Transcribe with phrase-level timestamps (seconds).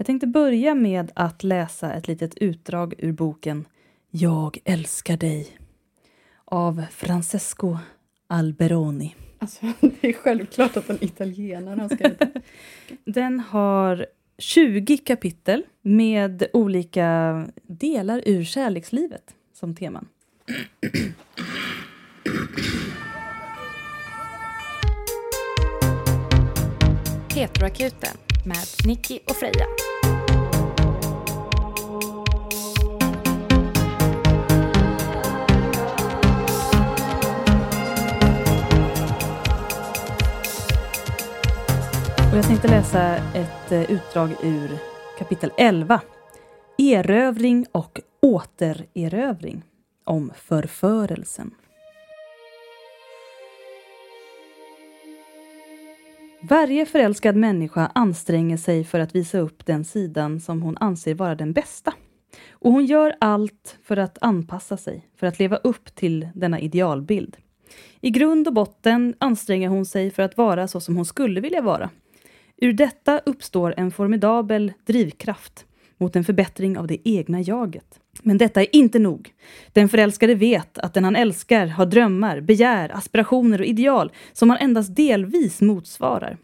[0.00, 3.64] Jag tänkte börja med att läsa ett litet utdrag ur boken
[4.10, 5.58] Jag älskar dig
[6.44, 7.78] av Francesco
[8.26, 9.14] Alberoni.
[9.38, 12.32] Alltså, det är självklart att en italienare har skrivit den.
[13.04, 14.06] Den har
[14.38, 20.08] 20 kapitel med olika delar ur kärlekslivet som teman.
[27.34, 29.66] Petroakuten med Nicky och Freja.
[42.30, 44.70] Och jag tänkte läsa ett eh, utdrag ur
[45.18, 46.00] kapitel 11.
[46.78, 49.62] Erövring och återerövring.
[50.04, 51.50] Om förförelsen.
[56.42, 61.34] Varje förälskad människa anstränger sig för att visa upp den sidan som hon anser vara
[61.34, 61.94] den bästa.
[62.50, 67.36] Och hon gör allt för att anpassa sig, för att leva upp till denna idealbild.
[68.00, 71.60] I grund och botten anstränger hon sig för att vara så som hon skulle vilja
[71.60, 71.90] vara.
[72.62, 75.66] Ur detta uppstår en formidabel drivkraft
[75.98, 78.00] mot en förbättring av det egna jaget.
[78.22, 79.32] Men detta är inte nog.
[79.72, 84.58] Den förälskade vet att den han älskar har drömmar, begär, aspirationer och ideal som han
[84.58, 86.36] endast delvis motsvarar.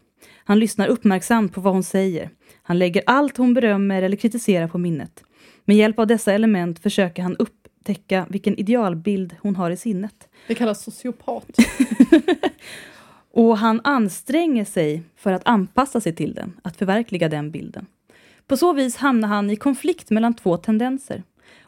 [0.43, 2.29] Han lyssnar uppmärksamt på vad hon säger.
[2.63, 5.23] Han lägger allt hon berömmer eller kritiserar på minnet.
[5.65, 10.27] Med hjälp av dessa element försöker han upptäcka vilken idealbild hon har i sinnet.
[10.47, 11.47] Det kallas sociopat.
[13.37, 17.85] Och han anstränger sig för att anpassa sig till den, att förverkliga den bilden.
[18.47, 21.23] På så vis hamnar han i konflikt mellan två tendenser.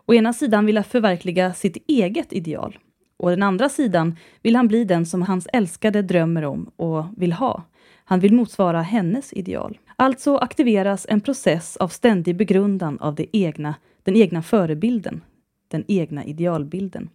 [0.05, 2.77] Å ena sidan vill han förverkliga sitt eget ideal.
[3.17, 7.33] Å den andra sidan vill han bli den som hans älskade drömmer om och vill
[7.33, 7.63] ha.
[8.05, 9.77] Han vill motsvara hennes ideal.
[9.95, 15.21] Alltså aktiveras en process av ständig begrundan av det egna, den egna förebilden,
[15.67, 17.09] den egna idealbilden.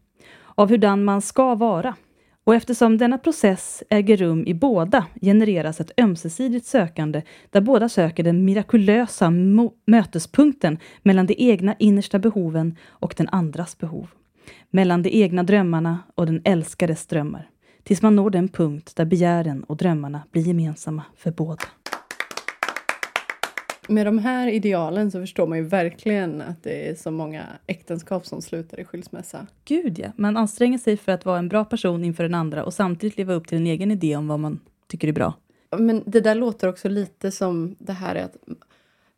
[0.54, 1.94] Av hurdan man ska vara.
[2.44, 8.22] Och eftersom denna process äger rum i båda genereras ett ömsesidigt sökande där båda söker
[8.22, 9.32] den mirakulösa
[9.86, 14.08] mötespunkten mellan de egna innersta behoven och den andras behov.
[14.70, 17.48] Mellan de egna drömmarna och den älskades drömmar.
[17.82, 21.64] Tills man når den punkt där begären och drömmarna blir gemensamma för båda.
[23.88, 28.26] Med de här idealen så förstår man ju verkligen att det är så många äktenskap
[28.26, 29.46] som slutar i skilsmässa.
[29.64, 32.74] Gud ja, man anstränger sig för att vara en bra person inför den andra och
[32.74, 35.34] samtidigt leva upp till en egen idé om vad man tycker är bra.
[35.78, 38.36] Men det där låter också lite som det här är att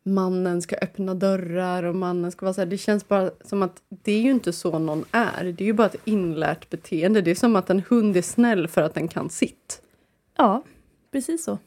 [0.03, 2.65] mannen ska öppna dörrar och mannen ska vara så här.
[2.65, 5.43] Det känns bara som att det är ju inte så någon är.
[5.43, 7.21] Det är ju bara ett inlärt beteende.
[7.21, 9.81] Det är som att en hund är snäll för att den kan sitt.
[10.37, 10.63] Ja,
[11.11, 11.57] precis så.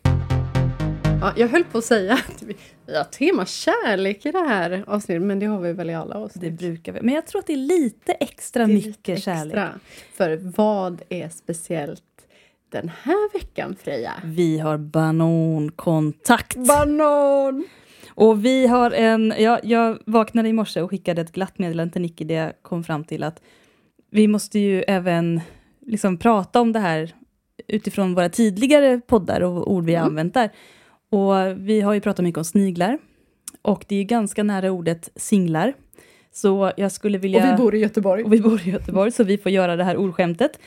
[1.21, 2.57] Ja, jag höll på att säga att vi,
[2.97, 6.43] har tema kärlek i det här avsnittet, men det har vi väl i alla avsnitt.
[6.45, 7.01] Det brukar vi.
[7.03, 9.35] Men jag tror att det är lite extra är mycket lite extra.
[9.35, 9.59] kärlek.
[10.15, 12.03] För vad är speciellt
[12.73, 14.13] den här veckan, Freja?
[14.25, 16.57] Vi har banonkontakt.
[16.57, 17.65] Banan!
[18.15, 22.03] Och vi har en, ja, jag vaknade i morse och skickade ett glatt meddelande till
[22.03, 23.43] Nicky där jag kom fram till att
[24.11, 25.41] vi måste ju även
[25.87, 27.15] liksom prata om det här
[27.67, 30.07] utifrån våra tidigare poddar och ord vi Mm.
[30.07, 30.51] använt där.
[31.11, 32.99] Och vi har ju pratat mycket om sniglar.
[33.63, 35.75] Och det är ganska nära ordet singlar.
[36.33, 37.53] Så jag skulle vilja...
[37.53, 38.25] Och vi bor i Göteborg.
[38.25, 40.59] och vi bor i Göteborg, så vi får göra det här ordskämtet.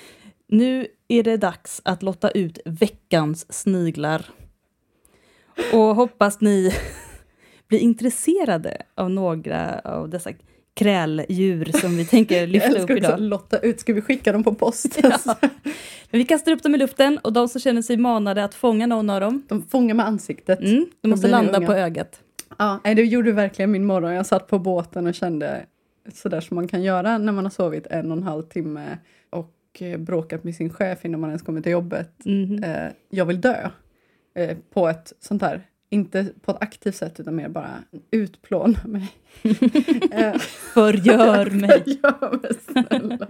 [0.48, 4.26] Nu är det dags att lotta ut veckans sniglar.
[5.74, 6.72] Och hoppas ni
[7.68, 10.32] blir intresserade av några av dessa
[10.74, 13.20] kräldjur som vi tänker Jag lyfta upp idag.
[13.20, 13.80] Lotta ut.
[13.80, 15.12] Ska vi skicka dem på posten?
[15.26, 15.36] Ja.
[16.12, 18.88] Men vi kastar upp dem i luften och de som känner sig manade att fånga
[18.88, 20.60] någon av dem, De fångar med ansiktet.
[20.60, 21.68] mm, de måste landa unga.
[21.68, 22.20] på ögat.
[22.58, 24.14] Ja, det gjorde verkligen min morgon.
[24.14, 25.66] Jag satt på båten och kände
[26.14, 28.98] sådär som man kan göra när man har sovit en och en halv timme
[29.30, 32.10] och eh, bråkat med sin chef innan man ens kommer till jobbet.
[32.64, 33.70] Eh, jag vill dö.
[34.36, 35.62] Eh, på ett sånt här,
[35.94, 37.70] inte på ett aktivt sätt utan mer bara
[38.12, 39.12] utplåna mig.
[40.12, 40.34] eh,
[40.74, 41.84] Förgör mig.
[41.86, 43.28] Gör mig snälla.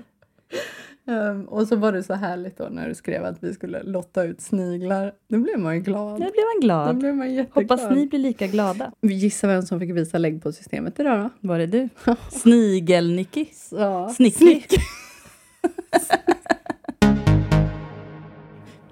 [1.08, 4.24] Ehm, och så var det så härligt då när du skrev att vi skulle lotta
[4.24, 5.14] ut sniglar.
[5.30, 6.20] Då blev man ju glad.
[6.20, 6.98] Nu blir man Då glad.
[6.98, 7.80] blev man jätteglad.
[7.80, 8.92] Hoppas ni blir lika glada.
[9.02, 11.48] Vi gissar vem som fick visa lägg på systemet idag då?
[11.48, 11.90] Var är du?
[12.32, 13.46] Snigel-Nicky?
[13.54, 14.10] Så.
[14.10, 14.62] Snickry?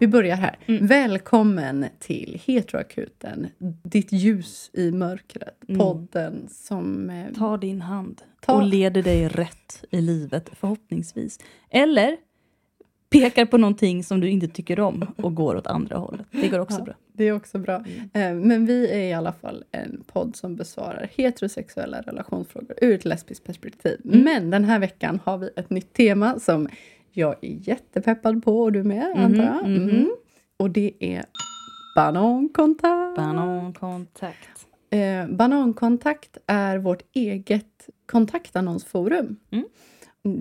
[0.01, 0.57] Vi börjar här.
[0.65, 0.88] Mm.
[0.88, 3.48] Välkommen till Heteroakuten,
[3.83, 5.57] ditt ljus i mörkret.
[5.68, 5.80] Mm.
[5.80, 7.09] Podden som...
[7.09, 11.39] eh, Ta din hand Ta- och leder dig rätt i livet, förhoppningsvis.
[11.69, 12.18] Eller
[13.09, 16.25] pekar på någonting som du inte tycker om och går åt andra hållet.
[16.31, 16.83] Det går också Ja.
[16.83, 16.94] bra.
[17.13, 17.75] Det är också bra.
[18.13, 23.06] Eh, Men vi är i alla fall en podd som besvarar heterosexuella relationsfrågor ur ett
[23.06, 24.01] lesbiskt perspektiv.
[24.06, 24.19] Mm.
[24.24, 26.68] Men den här veckan har vi ett nytt tema som
[27.12, 29.69] jag är jättepeppad på och du med antar jag.
[29.69, 29.86] mhm.
[29.86, 30.12] Mhm.
[30.58, 31.25] Och det är
[31.96, 33.16] banankontakt.
[33.16, 34.68] Banankontakt.
[34.90, 39.36] Eh, Banankontakt är vårt eget kontaktannonsforum.
[39.52, 39.66] Mm.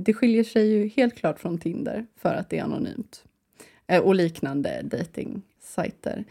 [0.04, 3.24] Det skiljer sig ju helt klart från Tinder för att det är anonymt.
[3.86, 6.24] Eh, och liknande datingsajter.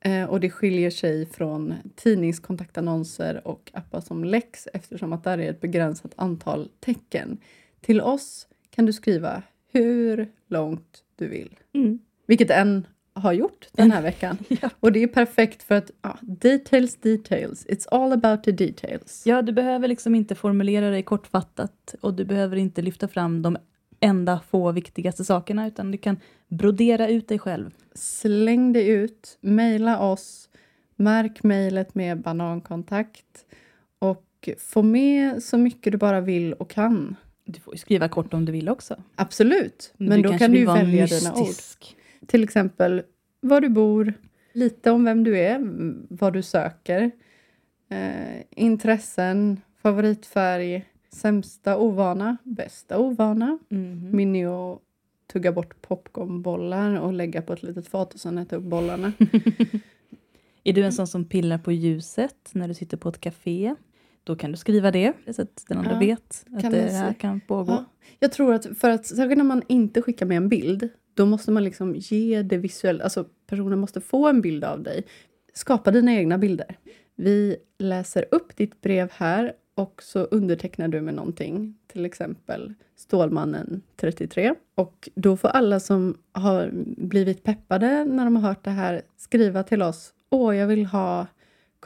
[0.00, 5.50] Eh, och det skiljer sig från tidningskontaktannonser och appar som Lex eftersom att där är
[5.50, 7.38] ett begränsat antal tecken.
[7.80, 9.42] Till oss kan du skriva
[9.80, 11.58] hur långt du vill.
[11.74, 11.98] Mm.
[12.26, 14.38] Vilket en har gjort den här veckan.
[14.48, 14.70] Ja.
[14.80, 17.66] Och det är perfekt för att ja, details, details.
[17.66, 19.22] It's all about the details.
[19.26, 23.56] Ja, du behöver liksom inte formulera dig kortfattat och du behöver inte lyfta fram de
[24.00, 26.16] enda få viktigaste sakerna utan du kan
[26.48, 27.70] brodera ut dig själv.
[27.94, 30.48] Släng det ut, mejla oss,
[30.96, 33.44] märk mejlet med banankontakt
[33.98, 37.16] och få med så mycket du bara vill och kan.
[37.46, 38.96] Du får ju skriva kort om du vill också.
[39.14, 41.38] Absolut, men då kanske kan du ju välja dina ord.
[41.38, 41.96] mystisk.
[42.26, 43.02] Till exempel
[43.40, 44.14] var du bor,
[44.52, 45.58] lite om vem du är,
[46.08, 47.10] vad du söker,
[47.88, 53.58] eh, intressen, favoritfärg, sämsta ovana, bästa ovana.
[53.68, 54.16] Mhm.
[54.16, 54.80] Min är att
[55.32, 59.12] tugga bort popcornbollar och lägga på ett litet fat och sen äta upp bollarna.
[60.64, 63.74] Är du en sån som pillar på ljuset när du sitter på ett café?
[64.26, 67.40] Då kan du skriva det så att den andra Ja, vet att det här kan
[67.40, 67.72] pågå.
[67.72, 67.84] Ja.
[68.18, 71.50] Jag tror att för att, särskilt när man inte skickar med en bild, då måste
[71.50, 75.04] man liksom ge det visuella, alltså personen måste få en bild av dig.
[75.54, 76.76] Skapa dina egna bilder.
[77.14, 83.82] Vi läser upp ditt brev här och så undertecknar du med någonting, till exempel Stålmannen
[83.96, 84.54] 33.
[84.74, 89.62] Och då får alla som har blivit peppade när de har hört det här skriva
[89.62, 90.12] till oss.
[90.30, 91.26] Åh, jag vill ha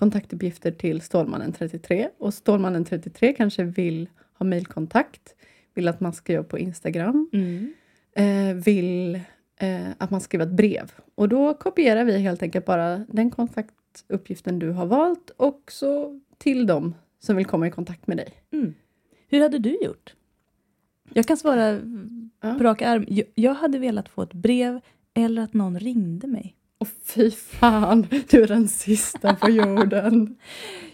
[0.01, 2.09] kontaktuppgifter till Stålmannen 33.
[2.19, 4.09] Och Stålmannen 33 kanske vill
[4.39, 5.35] ha mejlkontakt,
[5.75, 7.73] vill att man skriver på Instagram, Mm.
[8.17, 9.15] eh, vill
[9.57, 10.93] eh, att man skriver ett brev.
[11.15, 16.67] Och då kopierar vi helt enkelt bara den kontaktuppgiften du har valt och så till
[16.67, 18.29] dem som vill komma i kontakt med dig.
[18.53, 18.75] Mm.
[19.29, 20.15] Hur hade du gjort?
[21.13, 21.81] Jag kan svara
[22.43, 22.55] Ja.
[22.59, 23.07] på rak arm.
[23.35, 24.81] Jag hade velat få ett brev
[25.15, 26.57] eller att någon ringde mig.
[26.81, 30.37] Och fy fan, du är den sista på jorden.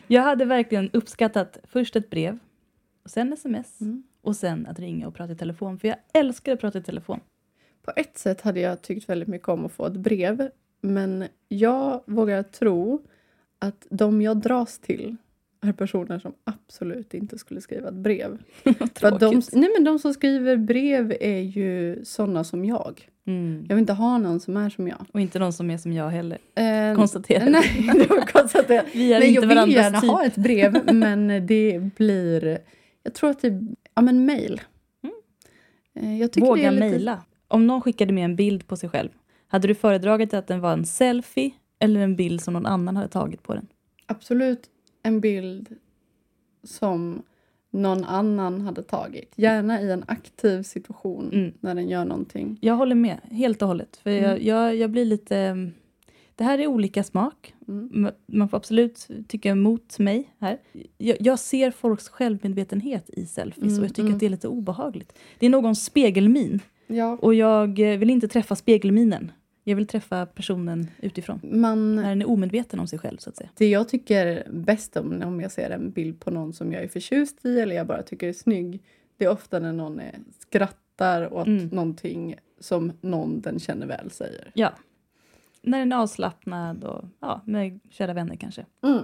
[0.06, 2.38] Jag hade verkligen uppskattat först ett brev,
[3.04, 4.02] och sen sms Mm.
[4.22, 5.78] och sen att ringa och prata i telefon.
[5.78, 7.20] För jag älskar att prata i telefon.
[7.82, 10.50] På ett sätt hade jag tyckt väldigt mycket om att få ett brev.
[10.80, 13.02] Men jag vågar tro
[13.58, 15.16] att de jag dras till
[15.68, 18.38] är personer som absolut inte skulle skriva ett brev.
[18.94, 23.08] För de, nej men de som skriver brev är ju såna som jag.
[23.26, 23.64] Mm.
[23.68, 25.06] Jag vill inte ha någon som är som jag.
[25.12, 26.38] Och inte någon som är som jag heller.
[26.54, 27.50] Eh, Konstaterar.
[27.50, 28.86] Nej, det var konstaterat.
[28.92, 30.10] Vi är Nej, inte jag vill gärna typ.
[30.10, 32.58] ha ett brev, men det blir...
[33.02, 33.74] Jag tror att det...
[33.94, 34.60] Ja, men mejl.
[35.94, 37.22] Eh, tycker det Våga är lite, mejla.
[37.48, 39.08] Om någon skickade med en bild på sig själv,
[39.48, 43.08] hade du föredragit att den var en selfie eller en bild som någon annan hade
[43.08, 43.66] tagit på den?
[44.06, 44.70] Absolut
[45.06, 45.68] en bild
[46.64, 47.22] som
[47.70, 49.32] någon annan hade tagit.
[49.36, 51.52] Gärna i en aktiv situation Mm.
[51.60, 52.58] när den gör någonting.
[52.60, 53.96] Jag håller med, helt och hållet.
[53.96, 54.46] För jag, Mm.
[54.46, 55.36] jag, jag blir lite...
[55.38, 55.72] mm,
[56.34, 57.54] Det här är olika smak.
[57.68, 57.88] Mm.
[58.06, 60.58] Ma- Man får absolut tycka emot mig här.
[60.98, 64.14] Jag, jag ser folks självmedvetenhet i selfies Mm, och jag tycker mm.
[64.14, 65.12] att det är lite obehagligt.
[65.38, 69.32] Det är någons spegelmin Ja, och jag eh, vill inte träffa spegelminen.
[69.68, 71.40] Jag vill träffa personen utifrån.
[71.42, 73.50] man, När den är omedveten om sig själv så att säga.
[73.56, 76.88] det jag tycker bäst om om jag ser en bild på någon som jag är
[76.88, 78.82] förtjust i eller jag bara tycker är snygg,
[79.16, 81.66] det är ofta när någon är, skrattar åt Mm.
[81.68, 84.50] någonting som någon den känner väl säger.
[84.54, 84.72] Ja.
[85.62, 88.66] När den är avslappnad och ja, med kära vänner kanske.
[88.84, 89.02] Mm.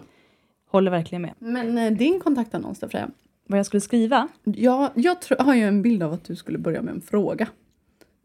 [0.70, 1.34] Håller verkligen med.
[1.38, 3.10] Men eh, din kontaktannons då Freja?
[3.46, 4.28] Vad jag skulle skriva?
[4.44, 7.48] Ja, jag har ju en bild av att du skulle börja med en fråga.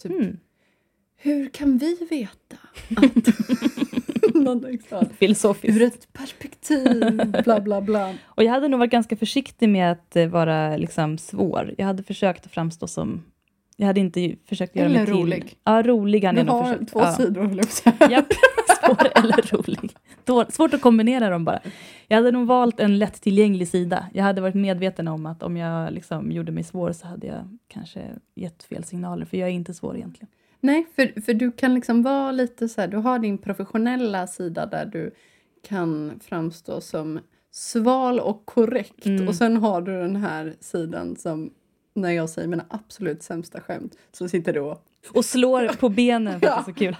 [0.01, 0.37] Typ, Mm.
[1.17, 2.57] Hur kan vi veta
[4.95, 5.13] att...
[5.13, 5.77] Filosofiskt.
[5.77, 8.13] Ur ett perspektiv, bla bla bla.
[8.25, 11.73] Och jag hade nog varit ganska försiktig med att eh, vara liksom svår.
[11.77, 13.23] Jag hade försökt att framstå som...
[13.79, 15.15] Jag hade inte försökt göra Eller mig till...
[15.15, 15.57] rolig.
[15.63, 16.91] Ja, rolig hade jag nog har försökt.
[16.91, 17.11] två ja.
[17.11, 18.11] sidor höll jag.
[18.11, 18.33] Japp,
[18.83, 19.95] svår eller rolig.
[20.49, 21.59] Svårt att kombinera dem bara.
[22.07, 24.07] Jag hade nog valt en lättillgänglig sida.
[24.13, 27.57] Jag hade varit medveten om att om jag liksom gjorde mig svår så hade jag
[27.67, 30.27] kanske gett fel signaler, för jag är inte svår egentligen.
[30.59, 34.65] Nej, för, för du kan liksom vara lite så här, du har din professionella sida
[34.65, 35.11] där du
[35.67, 37.19] kan framstå som
[37.51, 39.05] sval och korrekt.
[39.05, 39.27] Mm.
[39.27, 41.51] Och sen har du den här sidan som
[41.93, 44.83] när jag säger mina absolut sämsta skämt så sitter du och...
[45.13, 46.95] Och slår på benen för att det är så kul.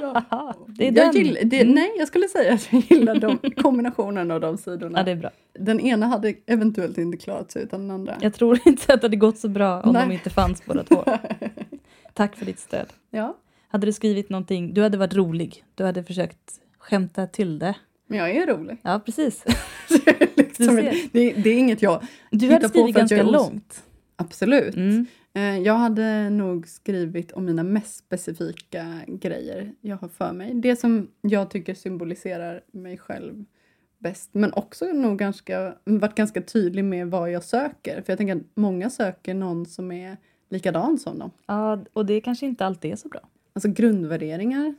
[0.00, 0.54] Ja.
[0.66, 1.24] Det är jag den.
[1.24, 1.74] gillar, det, Mm.
[1.74, 4.98] Nej, jag skulle säga att jag gillar de, kombinationen av de sidorna.
[4.98, 5.30] Ja, det är bra.
[5.58, 8.16] Den ena hade eventuellt inte klarat sig utan den andra.
[8.20, 10.06] Jag tror inte att det hade gått så bra om Nej.
[10.08, 11.04] de inte fanns båda två.
[12.18, 12.92] Tack för ditt stöd.
[13.10, 13.36] Ja,
[13.68, 15.64] Hade du skrivit någonting, du hade varit rolig.
[15.74, 17.74] Du hade försökt skämta till det.
[18.06, 18.76] men jag är rolig.
[18.82, 19.44] Ja, precis.
[20.36, 20.76] liksom,
[21.12, 22.02] det, det är inget jag...
[22.30, 23.84] Du hade skrivit ganska långt.
[24.16, 24.76] Absolut.
[24.76, 25.06] Mm.
[25.34, 30.54] Eh, Jag hade nog skrivit om mina mest specifika grejer jag har för mig.
[30.54, 33.44] Det som jag tycker symboliserar mig själv
[33.98, 34.30] bäst.
[34.32, 38.02] Men också nog ganska, varit ganska tydlig med vad jag söker.
[38.02, 40.16] För jag tänker att många söker någon som är
[40.48, 41.30] likadan som dem.
[41.46, 43.20] Ja, och det kanske inte alltid är så bra.
[43.52, 44.74] Alltså grundvärderingar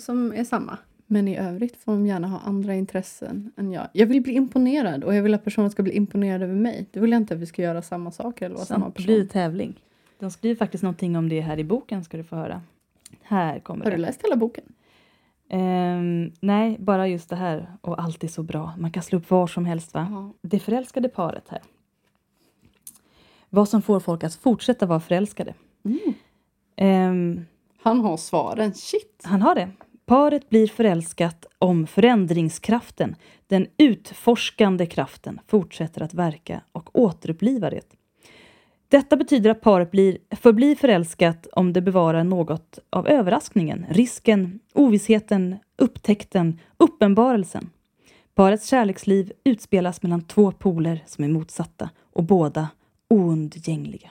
[0.00, 0.78] som är samma.
[1.06, 3.88] Men i övrigt får de gärna ha andra intressen än jag.
[3.92, 6.86] Jag vill bli imponerad och jag vill att personen ska bli imponerad över mig.
[6.92, 9.06] Då vill jag inte att vi ska göra samma saker eller vara samma person.
[9.06, 9.80] blir tävling.
[10.18, 12.62] De skriver faktiskt någonting om det här i boken, ska du få höra.
[13.22, 14.02] Här kommer Har du det.
[14.02, 14.64] läst hela boken?
[15.48, 17.66] Ehm, nej, bara just det här.
[17.80, 18.72] Och allt är så bra.
[18.78, 20.06] Man kan slå upp var som helst, va?
[20.10, 20.32] Ja.
[20.48, 21.60] Det förälskade paret här.
[23.54, 25.54] Vad som får folk att fortsätta vara förälskade.
[25.84, 26.14] Mm.
[26.76, 27.44] Ehm,
[27.82, 28.74] Han har svaren.
[28.74, 29.22] Shit!
[29.24, 29.70] han har det.
[30.06, 33.16] Paret blir förälskat om förändringskraften,
[33.46, 37.86] den utforskande kraften, fortsätter att verka och återupplivar det.
[38.88, 45.56] Detta betyder att paret blir, förblir förälskat om det bevarar något av överraskningen, risken, ovissheten,
[45.78, 47.70] upptäckten, uppenbarelsen.
[48.34, 52.68] Parets kärleksliv utspelas mellan två poler som är motsatta och båda
[53.12, 54.10] oundgängliga.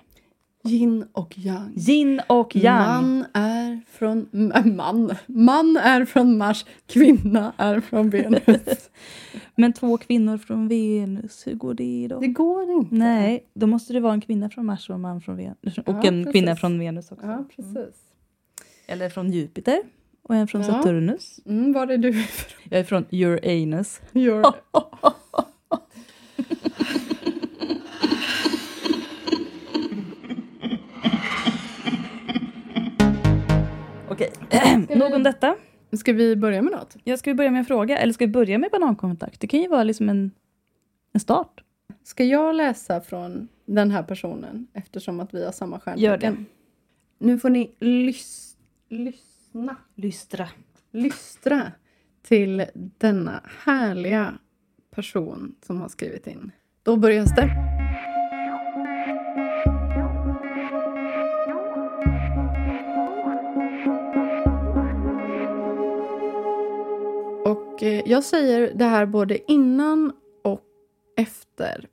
[0.64, 1.74] Yin och yang.
[1.88, 3.04] Yin och yang.
[3.04, 4.52] Man är från...
[4.56, 5.16] äh, Man.
[5.28, 8.90] Man är från Mars, kvinna är från Venus.
[9.56, 12.20] Men två kvinnor från Venus, hur går det då?
[12.20, 12.96] Det går inte.
[12.96, 15.78] Nej, då måste det vara en kvinna från Mars och en man från Venus.
[15.78, 16.60] Och Ja, en kvinna precis.
[16.62, 17.26] från Venus också.
[17.28, 17.96] Ja, precis.
[18.88, 19.80] Eller från Jupiter
[20.24, 20.68] och en från Ja.
[20.68, 21.40] Saturnus.
[21.46, 22.60] Mm, var är du ifrån?
[22.70, 24.02] Jag är från Uranus.
[24.14, 24.46] Your...
[34.22, 35.56] Okej, nog om detta.
[35.98, 36.96] Ska vi börja med något?
[37.04, 39.40] Jag ska vi börja med en fråga, eller ska vi börja med banankontakt?
[39.40, 40.32] Det kan ju vara liksom en,
[41.14, 41.64] en start.
[42.04, 46.04] Ska jag läsa från den här personen eftersom att vi har samma stjärntecken?
[46.04, 46.36] Gör det.
[47.20, 48.58] Nu får ni lys...
[48.90, 49.76] lyssna.
[49.96, 50.50] Lystra.
[50.92, 51.72] lystra
[52.22, 54.34] till denna härliga
[54.92, 56.52] person som har skrivit in.
[56.84, 57.81] Då börjar det.
[67.82, 70.62] Och eh, jag säger det här både innan och
[71.18, 71.88] efter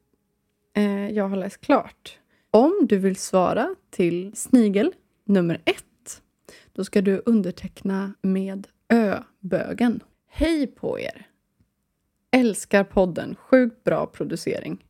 [0.76, 2.18] eh, jag har läst klart.
[2.50, 4.92] Om du vill svara till snigel
[5.24, 6.22] nummer ett
[6.72, 10.02] då ska du underteckna med Ö-bögen.
[10.26, 11.26] Hej på er!
[12.30, 13.36] Älskar podden.
[13.36, 14.84] Sjukt bra producering.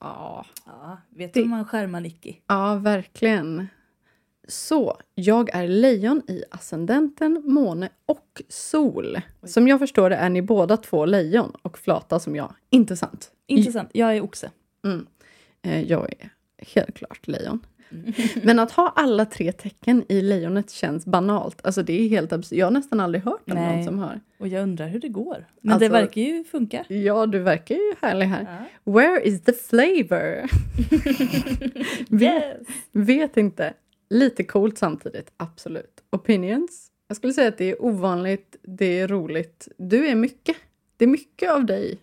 [0.00, 2.34] Ja, Ja, vet du hur man skärmar Nicky?
[2.46, 3.66] ja verkligen.
[4.48, 9.20] Så, jag är lejon i ascendenten, måne och sol.
[9.42, 12.54] Som jag förstår det är ni båda två lejon och flata som jag.
[12.70, 13.30] Inte sant?
[13.46, 13.88] Intressant.
[13.92, 14.50] Jag är oxe.
[14.84, 15.06] Mm.
[15.62, 16.30] Eh, Jag är
[16.74, 17.60] helt klart lejon.
[18.42, 21.66] Men att ha alla tre tecken i lejonet känns banalt.
[21.66, 22.58] Alltså det är helt absurt.
[22.58, 23.76] Jag har nästan aldrig hört om Nej.
[23.76, 24.20] någon som har.
[24.38, 25.46] Och jag undrar hur det går.
[25.60, 26.84] Men det Alltså- verkar ju funka.
[26.88, 28.66] Ja, du verkar ju härlig här.
[28.84, 28.92] Ja.
[28.92, 30.50] Where is the flavor?
[32.08, 32.66] vet, Yes.
[32.92, 33.74] vet inte.
[34.08, 36.04] Lite coolt samtidigt, absolut.
[36.10, 36.90] Opinions?
[37.08, 39.68] Jag skulle säga att det är ovanligt, det är roligt.
[39.76, 40.56] Du är mycket.
[40.96, 42.00] Det är mycket av dig.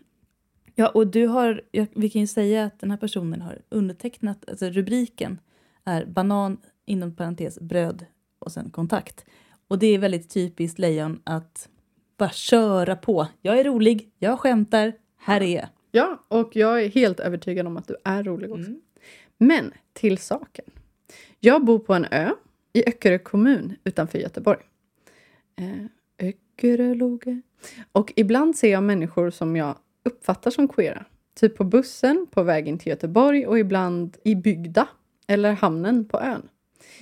[0.75, 4.65] Ja, och du har, vi kan ju säga att den här personen har undertecknat, alltså
[4.65, 5.39] rubriken
[5.83, 8.05] är banan inom parentes bröd
[8.39, 9.25] och sen kontakt.
[9.67, 11.69] Och det är väldigt typiskt lejon att
[12.17, 13.27] bara köra på.
[13.41, 15.67] Jag är rolig, jag skämtar, här är jag.
[15.91, 18.69] Ja, och jag är helt övertygad om att du är rolig också.
[18.69, 18.81] Mm.
[19.38, 20.65] Men till saken.
[21.45, 22.31] Jag bor på en ö
[22.73, 24.59] i Öckerö kommun utanför Göteborg.
[25.55, 27.41] Eh, Öckerö loge.
[27.91, 31.05] Och ibland ser jag människor som jag uppfattar som queera.
[31.35, 34.88] Typ på bussen på vägen till Göteborg och ibland i bygda
[35.27, 36.50] eller hamnen på ön.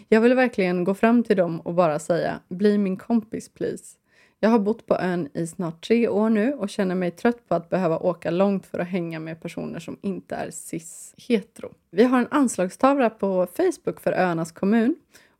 [0.07, 3.95] Jag vill verkligen gå fram till dem och bara säga bli min kompis please.
[4.43, 7.55] Jag har bott på ön i snart tre år nu och känner mig trött på
[7.55, 11.73] att behöva åka långt för att hänga med personer som inte är cis-hetero.
[11.91, 14.95] Vi har en anslagstavla på Facebook för Öarnas kommun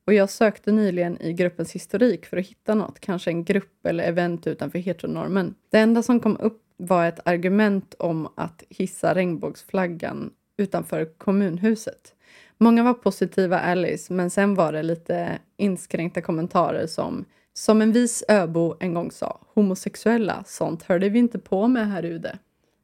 [0.08, 4.04] och jag sökte nyligen i gruppens historik för att hitta något, kanske en grupp eller
[4.04, 5.56] event utanför heteronormen.
[5.72, 12.16] Det enda som kom upp var ett argument om att hissa regnbågsflaggan utanför kommunhuset.
[12.58, 18.24] Många var positiva Alice, men sen var det lite inskränkta kommentarer som som en vis
[18.28, 22.38] öbo en gång sa, homosexuella, sånt hörde vi inte på med här ute.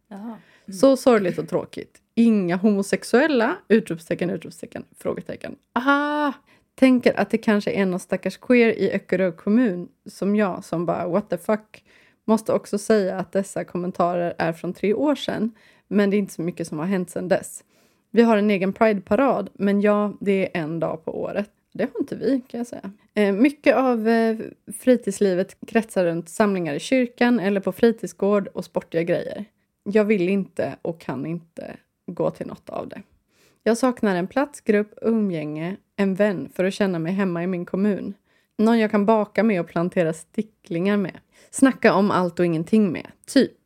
[0.08, 0.38] Jaha.
[0.72, 2.02] Så sorgligt och tråkigt.
[2.16, 3.56] Inga homosexuella!
[3.68, 5.56] Utropstecken, utropstecken, frågetecken.
[5.74, 6.34] Ah!
[6.76, 11.08] Tänker att det kanske är någon stackars queer i Öckerö kommun som jag som bara
[11.08, 11.84] what the fuck.
[12.26, 15.52] Måste också säga att dessa kommentarer är från tre år sedan,
[15.88, 17.64] men det är inte så mycket som har hänt sedan dess.
[18.12, 21.50] Vi har en egen Pride-parad, men ja, det är en dag på året.
[21.78, 22.92] Det har inte vi, kan jag säga.
[23.14, 24.38] Eh, mycket av eh,
[24.80, 29.46] fritidslivet kretsar runt samlingar i kyrkan eller på fritidsgård och sportiga grejer.
[29.84, 33.02] Jag vill inte och kan inte gå till något av det.
[33.64, 37.66] Jag saknar en plats, grupp, umgänge, en vän för att känna mig hemma i min
[37.66, 38.14] kommun.
[38.58, 41.20] Någon jag kan baka med och plantera sticklingar med.
[41.52, 43.58] Snacka om allt och ingenting med, typ.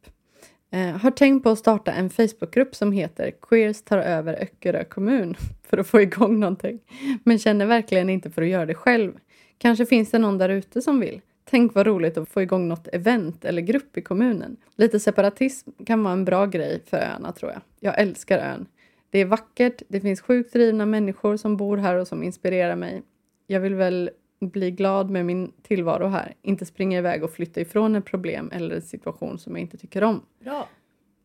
[0.73, 5.35] Eh, har tänkt på att starta en Facebookgrupp som heter Queers tar över Öckerö kommun
[5.69, 6.79] för att få igång någonting.
[7.23, 9.13] Men känner verkligen inte för att göra det själv.
[9.57, 11.21] Kanske finns det någon där ute som vill.
[11.43, 14.57] Tänk vad roligt att få igång något event eller grupp i kommunen.
[14.75, 17.61] Lite separatism kan vara en bra grej för öarna tror jag.
[17.79, 18.65] Jag älskar ön.
[19.09, 23.01] Det är vackert, det finns sjukt drivna människor som bor här och som inspirerar mig.
[23.47, 24.09] Jag vill väl
[24.41, 28.75] bli glad med min tillvaro här, inte springa iväg och flytta ifrån ett problem eller
[28.75, 30.21] en situation som jag inte tycker om.
[30.43, 30.67] Bra.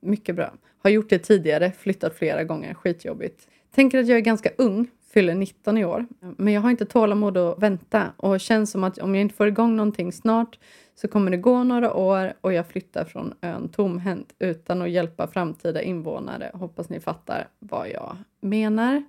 [0.00, 0.52] Mycket bra.
[0.78, 3.48] Har gjort det tidigare, flyttat flera gånger, skitjobbigt.
[3.74, 6.06] Tänker att jag är ganska ung, fyller 19 i år.
[6.36, 9.48] Men jag har inte tålamod att vänta och känns som att om jag inte får
[9.48, 10.58] igång någonting snart
[10.94, 15.26] så kommer det gå några år och jag flyttar från ön tomhänt utan att hjälpa
[15.26, 16.50] framtida invånare.
[16.54, 19.02] Hoppas ni fattar vad jag menar.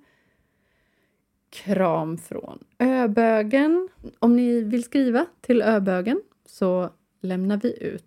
[1.50, 3.88] Kram från Öbögen.
[4.18, 6.90] Om ni vill skriva till Öbögen så
[7.20, 8.04] lämnar vi ut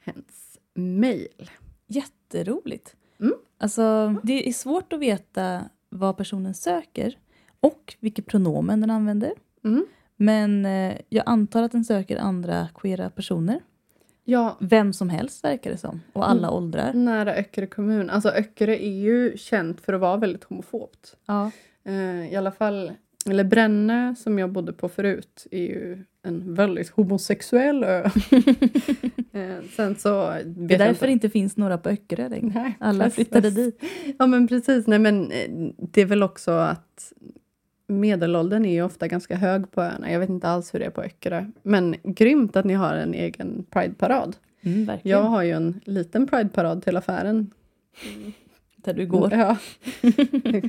[0.00, 1.50] hens mejl.
[1.86, 2.96] Jätteroligt.
[3.20, 3.34] Mm.
[3.58, 7.18] Alltså, det är svårt att veta vad personen söker
[7.60, 9.32] och vilket pronomen den använder.
[9.64, 9.86] Mm.
[10.16, 13.60] Men eh, jag antar att den söker andra queera personer.
[14.24, 16.00] Ja, Vem som helst verkar det som.
[16.12, 16.56] Och alla Mm.
[16.56, 16.92] åldrar.
[16.92, 18.10] nära Öckerö kommun.
[18.10, 21.16] Alltså Öckerö är ju känt för att vara väldigt homofobt.
[21.26, 21.50] Ja.
[21.84, 22.92] Eh, I alla fall,
[23.26, 28.04] eller Brännö som jag bodde på förut är ju en väldigt homosexuell ö.
[29.32, 31.30] eh, sen så Det är därför det inte.
[31.30, 32.52] finns några på Öckerö längre.
[32.54, 33.14] Nej, Alla precis.
[33.14, 33.82] flyttade dit.
[34.18, 37.12] Ja men precis, nej men eh, det är väl också att
[37.86, 40.12] medelåldern är ju ofta ganska hög på öarna.
[40.12, 41.44] Jag vet inte alls hur det är på Öckerö.
[41.62, 44.36] Men grymt att ni har en egen Pride-parad.
[44.62, 44.98] Mm.
[45.02, 47.50] Jag har ju en liten Pride-parad till affären.
[48.76, 49.32] Där du går.
[49.32, 49.56] Ja.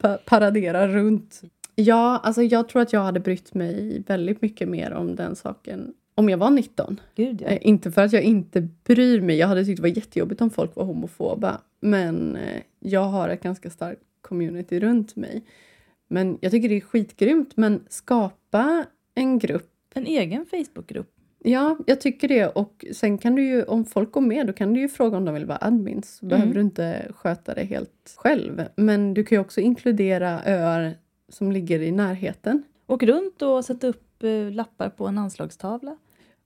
[0.00, 1.42] Pa- Paradera runt.
[1.74, 5.94] Ja, alltså jag tror att jag hade brytt mig väldigt mycket mer om den saken
[6.14, 7.00] om jag var 19.
[7.14, 7.48] Gud, ja.
[7.48, 9.36] Eh, inte för att jag inte bryr mig.
[9.36, 11.60] Jag hade tyckt det var jättejobbigt om folk var homofoba.
[11.80, 15.44] Men eh, jag har ett ganska starkt community runt mig.
[16.08, 17.56] Men jag tycker det är skitgrymt.
[17.56, 18.84] Men skapa
[19.14, 19.70] en grupp.
[19.94, 21.10] En egen Facebookgrupp.
[21.44, 22.46] Ja, jag tycker det.
[22.46, 25.24] Och sen kan du ju, om folk går med, då kan du ju fråga om
[25.24, 26.16] de vill vara admins.
[26.16, 26.30] Så Mm.
[26.38, 28.64] behöver du inte sköta det helt själv.
[28.76, 30.94] Men du kan ju också inkludera öar
[31.28, 32.62] som ligger i närheten.
[32.86, 35.96] Åk runt och sätt upp eh, lappar på en anslagstavla.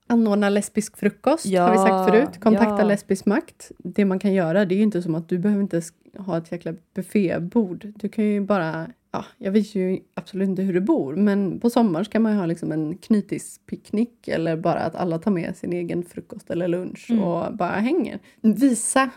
[0.07, 2.39] Anordna lesbisk frukost Ja, har vi sagt förut.
[2.43, 2.87] Kontakta ja.
[2.87, 3.71] lesbisk makt.
[3.77, 5.81] Det man kan göra, det är ju inte som att du behöver inte
[6.17, 7.87] ha ett jäkla buffébord.
[7.95, 11.69] Du kan ju bara, ja, jag vet ju absolut inte hur du bor, men på
[11.69, 15.73] sommaren ska man ju ha liksom en knytispicknick eller bara att alla tar med sin
[15.73, 17.23] egen frukost eller lunch Mm.
[17.23, 18.19] och bara hänger.
[18.41, 19.09] Visa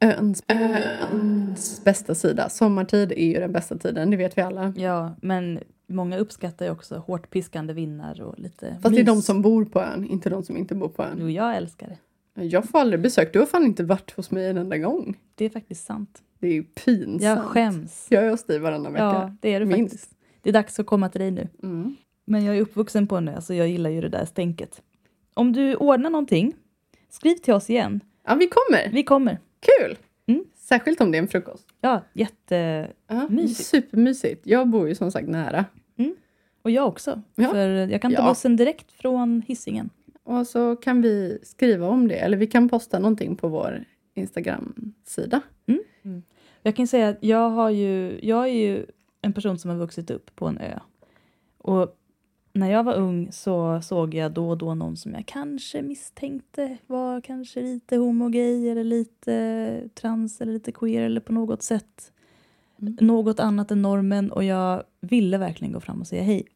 [0.00, 0.42] öns,
[1.12, 2.48] öns bästa sida.
[2.48, 4.72] Sommartid är ju den bästa tiden, det vet vi alla.
[4.76, 9.16] Ja, men många uppskattar ju också hårt piskande vindar och lite Fast det är de
[9.16, 9.26] mys.
[9.26, 11.16] som bor på ön, inte de som inte bor på ön.
[11.20, 11.98] Jo, jag älskar det.
[12.44, 13.32] Jag får aldrig besök.
[13.32, 15.16] Du har fan inte varit hos mig en enda gång.
[15.34, 16.22] Det är faktiskt sant.
[16.46, 17.22] Det är ju pinsamt.
[17.22, 18.06] Jag skäms.
[18.10, 19.04] Jag är hos dig varannan vecka.
[19.04, 19.92] Ja, det är det Minst.
[19.94, 20.16] faktiskt.
[20.42, 21.48] Det är dags att komma till dig nu.
[21.62, 21.96] Mm.
[22.24, 24.82] Men jag är uppvuxen på en ö, så jag gillar ju det där stänket.
[25.34, 26.54] Om du ordnar någonting,
[27.10, 28.00] skriv till oss igen.
[28.26, 28.90] Ja, vi kommer.
[28.92, 29.38] Vi kommer.
[29.60, 29.98] Kul!
[30.26, 30.44] Mm.
[30.56, 31.66] Särskilt om det är en frukost.
[31.80, 32.88] Ja, jätte...
[33.08, 33.68] Ja, Mysigt.
[33.68, 34.46] Supermysigt.
[34.46, 35.64] Jag bor ju som sagt nära.
[36.62, 37.22] Och jag också.
[37.34, 37.50] Ja.
[37.50, 38.28] För jag kan ta Ja.
[38.28, 39.90] bussen direkt från Hisingen.
[40.22, 42.14] Och så kan vi skriva om det.
[42.14, 45.40] Eller vi kan posta någonting på vår Instagram-sida.
[46.66, 48.86] Jag kan säga att jag, har ju, jag är ju
[49.22, 50.78] en person som har vuxit upp på en ö.
[51.58, 51.96] Och
[52.52, 56.76] när jag var ung så såg jag då och då någon som jag kanske misstänkte
[56.86, 62.12] var kanske lite homogay eller lite trans eller lite queer eller på något sätt
[62.80, 62.96] Mm.
[63.00, 66.46] något annat än normen och jag ville verkligen gå fram och säga hej.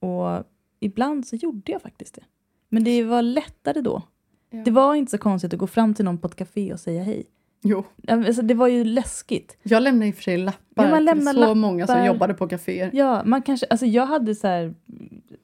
[0.00, 0.44] Och
[0.80, 2.24] ibland så gjorde jag faktiskt det.
[2.68, 4.02] Men det var lättare då.
[4.50, 4.62] Ja.
[4.64, 7.02] Det var inte så konstigt att gå fram till någon på ett café och säga
[7.02, 7.26] hej.
[7.66, 7.84] Jo.
[8.08, 9.56] Alltså, det var ju läskigt.
[9.62, 12.06] Jag lämnade i och för sig lappar Ja, till så många som lappar.
[12.06, 12.90] jobbade på kaféer.
[12.92, 14.74] Ja, man kanske, alltså jag hade så här,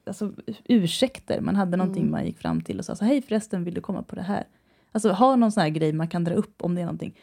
[0.05, 0.33] alltså
[0.65, 1.41] ursäkter.
[1.41, 2.11] Man hade någonting Mm.
[2.11, 4.43] man gick fram till och sa så hej förresten, vill du komma på det här?
[4.91, 7.13] Alltså ha någon sån här grej man kan dra upp om det är någonting.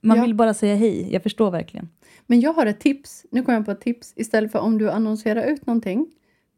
[0.00, 0.22] Man Ja.
[0.22, 1.88] vill bara säga hej, jag förstår verkligen.
[2.26, 3.24] Men jag har ett tips.
[3.30, 4.12] Nu kommer jag på ett tips.
[4.16, 6.06] Istället för om du annonserar ut någonting,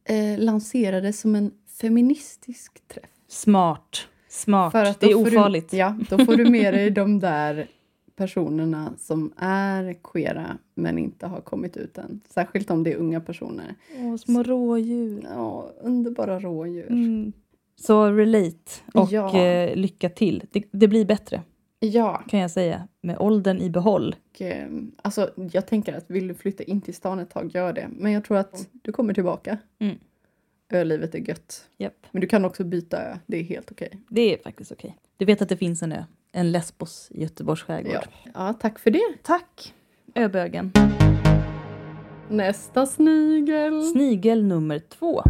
[0.09, 3.11] eh, lansera det som en feministisk träff.
[3.29, 4.72] Smart, smart.
[4.72, 5.70] För att det är ofarligt.
[5.70, 7.66] Du, ja, då får du med dig de där
[8.18, 12.20] personerna som är queera men inte har kommit ut än.
[12.28, 13.74] Särskilt om det är unga personer.
[13.98, 15.22] Åh, små rådjur.
[15.35, 16.90] Ja, underbara rådjur.
[16.90, 17.33] Mm.
[17.76, 19.38] Så relate och Ja.
[19.38, 20.42] eh, lycka till.
[20.52, 21.42] Det, det blir bättre
[21.81, 22.88] Ja, kan jag säga.
[23.00, 24.16] Med åldern i behåll.
[24.35, 24.68] och, eh,
[25.02, 27.88] alltså, jag tänker att vill du flytta in till stan ett tag, gör det.
[27.92, 29.59] Men jag tror att du kommer tillbaka.
[29.78, 29.96] Mm.
[30.72, 31.68] Ölivet är gött.
[31.78, 32.07] Japp.
[32.11, 33.90] Men du kan också byta ö, det är helt okej.
[34.09, 34.96] Det är faktiskt okej.
[35.16, 36.04] Du vet att det finns en ö.
[36.38, 37.92] En Lesbos i Göteborgs skärgård.
[37.92, 38.31] Ja.
[38.35, 39.01] ja, tack för det.
[39.22, 39.74] Tack!
[40.14, 40.72] Öbögen.
[42.29, 43.83] Nästa snigel.
[43.83, 45.22] Snigel nummer två.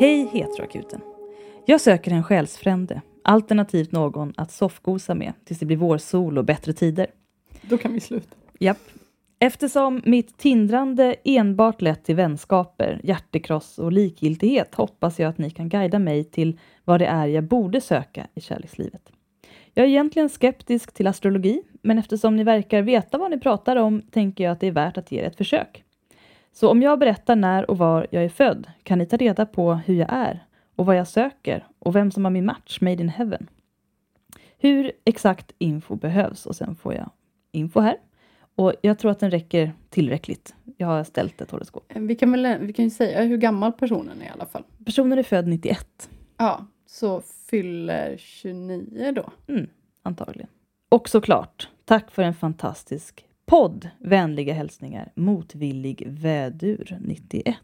[0.00, 1.00] Hej heteroakuten.
[1.66, 6.72] Jag söker en själsfrände, alternativt någon att soffgosa med tills det blir vårsol och bättre
[6.72, 7.06] tider.
[7.62, 8.36] Då kan vi sluta.
[8.58, 8.99] Japp.
[9.42, 15.68] Eftersom mitt tindrande enbart lett till vänskaper, hjärtekross och likgiltighet hoppas jag att ni kan
[15.68, 19.12] guida mig till vad det är jag borde söka i kärlekslivet.
[19.74, 24.02] Jag är egentligen skeptisk till astrologi, men eftersom ni verkar veta vad ni pratar om
[24.02, 25.84] tänker jag att det är värt att ge er ett försök.
[26.52, 29.74] Så om jag berättar när och var jag är född kan ni ta reda på
[29.74, 30.44] hur jag är
[30.76, 33.46] och vad jag söker och vem som har min match made in heaven.
[34.58, 37.10] Hur exakt info behövs och sen får jag
[37.52, 37.96] info här.
[38.60, 40.54] Och jag tror att den räcker tillräckligt.
[40.76, 41.92] Jag har ställt ett horoskop.
[41.94, 44.62] Vi kan, väl, vi kan ju säga hur gammal personen är i alla fall.
[44.84, 49.30] Personen är född 91, Ja, så fyller 29 då.
[50.02, 50.48] antagligen.
[50.88, 53.88] Och såklart, tack för en fantastisk podd.
[53.98, 57.56] Vänliga hälsningar, motvillig vädur 91.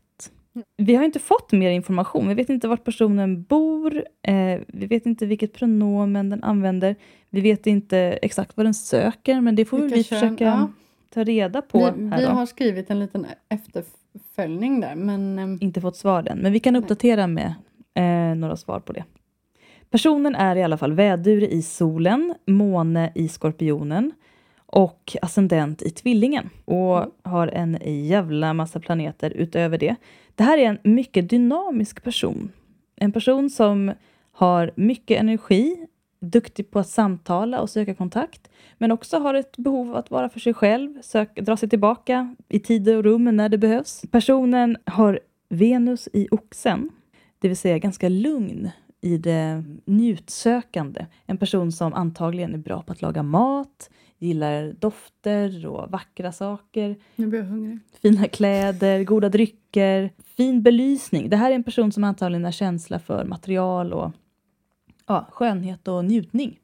[0.76, 2.28] Vi har inte fått mer information.
[2.28, 4.04] Vi vet inte vart personen bor.
[4.22, 6.96] Eh, vi vet inte vilket pronomen den använder.
[7.30, 10.44] Vi vet inte exakt vad den söker, men det får väl vi Vilka kön- försöka
[10.44, 10.68] ja.
[11.16, 15.96] Ta reda på Vi, vi har skrivit en liten efterföljning där, men ehm, inte fått
[15.96, 17.54] svar än, men vi kan uppdatera med
[17.94, 19.04] eh, några svar på det.
[19.90, 24.12] Personen är i alla fall vädur i solen, måne i skorpionen
[24.66, 27.10] och ascendent i tvillingen och Mm.
[27.22, 29.96] har en jävla massa planeter utöver det.
[30.34, 32.52] Det här är en mycket dynamisk person.
[32.96, 33.92] En person som
[34.32, 35.86] har mycket energi,
[36.20, 40.28] duktig på att samtala och söka kontakt, men också har ett behov av att vara
[40.28, 44.02] för sig själv, sök, dra sig tillbaka i tid och rum när det behövs.
[44.10, 46.90] Personen har Venus i oxen,
[47.38, 51.06] det vill säga ganska lugn i det njutsökande.
[51.26, 56.96] En person som antagligen är bra på att laga mat, gillar dofter och vackra saker,
[57.16, 57.78] nu blir jag hungrig.
[58.02, 61.30] fina kläder, goda drycker, fin belysning.
[61.30, 64.12] Det här är en person som antagligen har känsla för material och
[65.06, 66.58] ja, skönhet och njutning.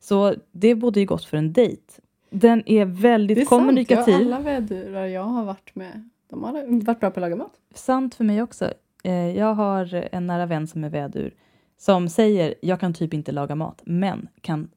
[0.00, 1.82] Så det borde ju gott för en dejt.
[2.30, 4.12] Den är väldigt Det är kommunikativ.
[4.12, 6.52] sant, ja, alla vädurar jag har varit med, de har
[6.84, 7.52] varit bra på att laga mat.
[7.74, 8.72] Sant för mig också.
[9.04, 11.34] Eh, jag har en nära vän som är vädur
[11.78, 14.68] som säger jag kan typ inte laga mat, men kan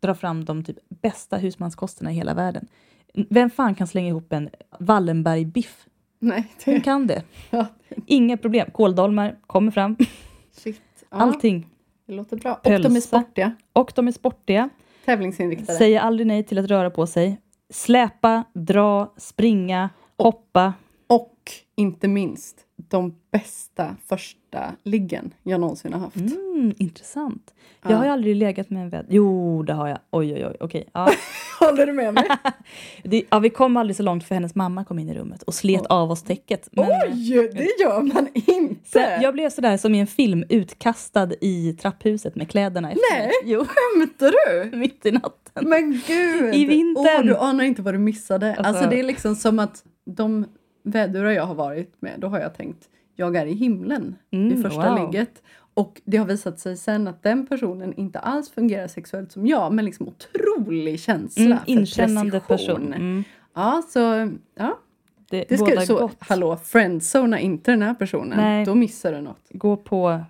[0.00, 2.66] dra fram de typ bästa husmanskosterna i hela världen.
[3.14, 5.86] Vem fan kan slänga ihop en Wallenberg-biff?
[6.18, 7.22] Nej, Hon det, kan det.
[7.50, 7.66] ja,
[8.06, 8.70] Inga problem.
[8.72, 9.96] Kåldolmar kommer fram.
[10.52, 10.82] shit.
[11.10, 11.66] Ja, Allting.
[12.08, 12.54] Det låter bra.
[12.54, 14.68] Och de är sportiga, Och de är sportiga.
[15.04, 15.78] tävlingsinriktade.
[15.78, 17.40] Säger aldrig nej till att röra på sig.
[17.70, 20.72] Släpa, dra, springa, hoppa.
[21.06, 21.34] Och
[21.76, 23.96] inte minst, de bästa
[24.50, 26.16] första liggen jag någonsin har haft.
[26.16, 27.54] Mm, intressant.
[27.82, 27.90] Ja.
[27.90, 29.06] Jag har ju aldrig legat med en vän.
[29.08, 29.98] Jo, det har jag.
[30.10, 30.56] Oj, oj, oj.
[30.60, 30.88] Okej.
[30.92, 31.10] Ja.
[31.60, 32.24] Håller du med mig?
[33.02, 35.54] Det, ja, vi kom aldrig så långt för hennes mamma kom in i rummet och
[35.54, 35.86] slet Oj.
[35.90, 36.68] av oss täcket.
[36.72, 38.88] Men, Oj, det gör man inte!
[38.90, 43.30] sen, jag blev sådär som i en film utkastad i trapphuset med kläderna efter Nej.
[43.44, 44.32] Jo, Skämtar
[44.70, 44.76] du?
[44.76, 45.68] mitt i natten.
[45.68, 46.54] Men gud!
[46.54, 47.06] I vintern.
[47.20, 48.48] Åh, du anar inte vad du missade.
[48.50, 50.44] Alltså, Alltså- det är liksom som att de
[50.84, 54.62] vädurar jag har varit med, då har jag tänkt jag är i himlen Mm, vid
[54.62, 55.06] första wow.
[55.12, 55.42] ligget.
[55.74, 59.72] Och det har visat sig sen att den personen inte alls fungerar sexuellt som jag,
[59.72, 62.76] men liksom otrolig känsla Mm, för inkännande precision.
[62.76, 62.92] person.
[62.92, 63.24] Mm.
[63.54, 63.98] Ja, så
[64.54, 64.78] ja.
[65.30, 66.16] Det, Det ska, så, gott.
[66.18, 68.38] hallå, friendzona inte den här personen.
[68.38, 68.64] Nej.
[68.64, 69.46] Då missar du något.
[69.50, 70.20] Gå på,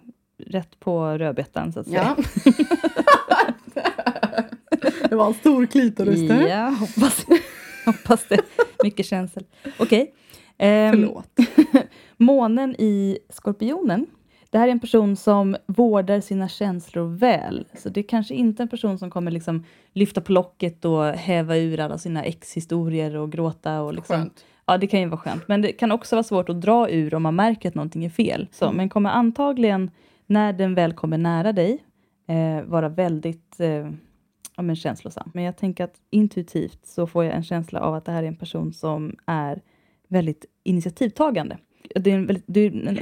[0.46, 2.16] rätt på rödbetan så att säga.
[2.16, 2.52] Ja.
[5.10, 6.30] det var en stor klitoris.
[6.48, 7.26] Ja, hoppas,
[7.86, 8.40] hoppas det.
[8.82, 9.44] Mycket känsel.
[9.78, 10.14] Okej.
[10.58, 11.30] Ehm, Förlåt.
[12.16, 14.06] Månen i Skorpionen.
[14.50, 17.66] Det här är en person som vårdar sina känslor väl.
[17.74, 21.56] Så det är kanske inte en person som kommer liksom lyfta på locket och häva
[21.56, 23.80] ur alla sina ex-historier och gråta.
[23.80, 24.16] Och liksom.
[24.16, 24.44] Skönt.
[24.66, 25.48] Ja, det kan ju vara skönt.
[25.48, 28.10] Men det kan också vara svårt att dra ur om man märker att någonting är
[28.10, 28.48] fel.
[28.52, 28.76] Så, Mm.
[28.76, 29.90] Men kommer antagligen,
[30.26, 31.84] när den väl kommer nära dig,
[32.28, 33.90] eh, vara väldigt eh,
[34.56, 35.30] ja, men känslosam.
[35.34, 38.26] Men jag tänker att intuitivt så får jag en känsla av att det här är
[38.28, 39.60] en person som är
[40.08, 41.58] väldigt initiativtagande.
[41.94, 42.98] Det är en väldigt, är en,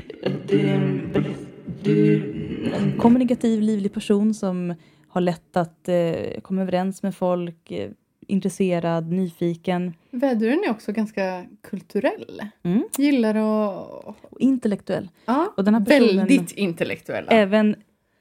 [2.75, 4.75] en, kommunikativ, livlig person som
[5.09, 7.91] har lätt att eh, komma överens med folk, eh,
[8.27, 12.43] intresserad, nyfiken Väduren är också ganska kulturell.
[12.63, 12.83] Mm.
[12.99, 14.17] Gillar att...
[14.31, 15.09] och intellektuell.
[15.27, 17.31] Ja, Och den här personen- väldigt intellektuella.
[17.31, 17.77] Även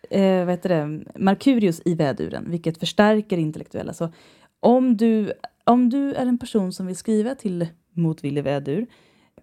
[0.09, 3.93] eh, vad det, Merkurius i väduren, vilket förstärker intellektuella.
[3.93, 4.09] Så
[4.59, 7.67] om du, om du är en person som vill skriva till
[7.97, 8.87] motvillig vädur,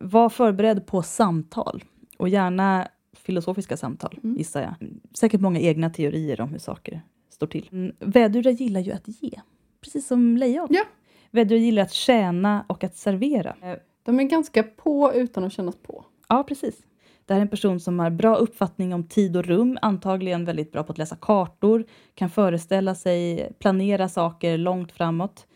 [0.00, 1.84] var förberedd på samtal.
[2.18, 4.36] Och gärna filosofiska samtal, Mm.
[4.36, 4.74] gissar jag.
[5.14, 7.68] Säkert många egna teorier om hur saker står till.
[7.72, 9.40] Mm, Vädurar gillar ju att ge,
[9.80, 10.66] precis som lejon.
[10.70, 10.84] Ja.
[11.30, 13.56] Vädurar gillar att tjäna och att servera.
[13.62, 16.04] Eh, De är ganska på utan att kännas på.
[16.28, 16.82] Ja, precis.
[17.26, 20.72] Det här är en person som har bra uppfattning om tid och rum, antagligen väldigt
[20.72, 21.84] bra på att läsa kartor,
[22.14, 25.46] kan föreställa sig, planera saker långt framåt.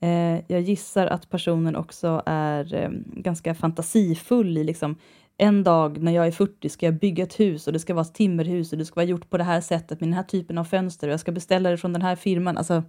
[0.00, 4.96] Eh, jag gissar att personen också är eh, ganska fantasifull i liksom
[5.38, 8.04] en dag när jag är 40 ska jag bygga ett hus och det ska vara
[8.04, 10.58] ett timmerhus och det ska vara gjort på det här sättet med den här typen
[10.58, 12.58] av fönster och jag ska beställa det från den här firman.
[12.58, 12.82] Alltså,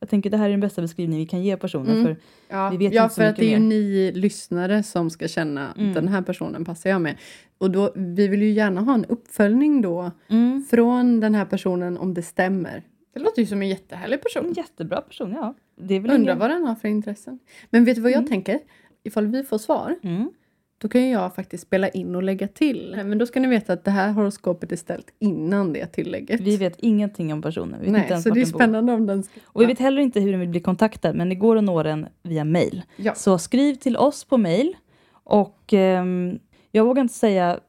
[0.00, 1.90] jag tänker det här är den bästa beskrivningen vi kan ge personen.
[1.90, 2.04] Mm.
[2.04, 2.16] För
[2.48, 5.28] Ja, Vi vet ja inte så för att det är ju ni lyssnare som ska
[5.28, 5.94] känna Mm.
[5.94, 7.16] den här personen passar jag med.
[7.58, 10.64] Och då, vi vill ju gärna ha en uppföljning då mm.
[10.70, 12.82] från den här personen om det stämmer.
[13.14, 14.52] Det låter ju som en jättehärlig En person.
[14.56, 15.54] jättebra person, ja.
[15.76, 17.38] Det är väl Undrar ingen- vad den har för intressen.
[17.70, 18.28] Men vet du vad jag Mm.
[18.28, 18.58] tänker?
[19.04, 20.30] Ifall vi får svar, Mm.
[20.78, 22.92] då kan jag faktiskt spela in och lägga till.
[23.06, 26.40] Men då ska ni veta att det här horoskopet är ställt innan det tillägget.
[26.40, 27.70] Vi vet ingenting om personen.
[27.72, 28.58] Vi vet inte Nej, ens så det är den bor.
[28.58, 29.40] spännande om den ska...
[29.44, 31.82] Och vi vet heller inte hur den vill bli kontaktad, men det går att nå
[31.82, 32.82] den via mail.
[32.96, 33.14] Ja.
[33.14, 34.76] Så skriv till oss på mail.
[35.12, 36.38] Och ehm,
[36.72, 37.60] jag vågar inte säga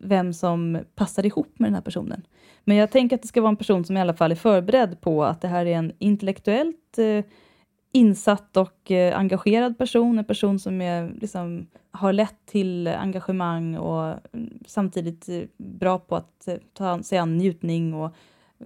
[0.00, 2.22] vem som passar ihop med den här personen.
[2.64, 5.00] Men jag tänker att det ska vara en person som i alla fall är förberedd
[5.00, 7.24] på att det här är en intellektuellt eh,
[7.96, 10.18] insatt och eh, engagerad person.
[10.18, 16.16] En person som är, liksom, har lätt till engagemang och mm, samtidigt eh, bra på
[16.16, 18.14] att eh, ta sig an njutning och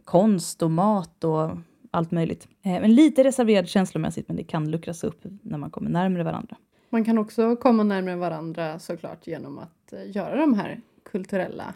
[0.05, 1.51] konst och mat och
[1.91, 2.49] allt möjligt.
[2.63, 6.57] Men lite reserverad känslomässigt, men det kan luckras upp när man kommer närmare varandra.
[6.91, 11.75] Man kan också komma närmare varandra såklart genom att göra de här kulturella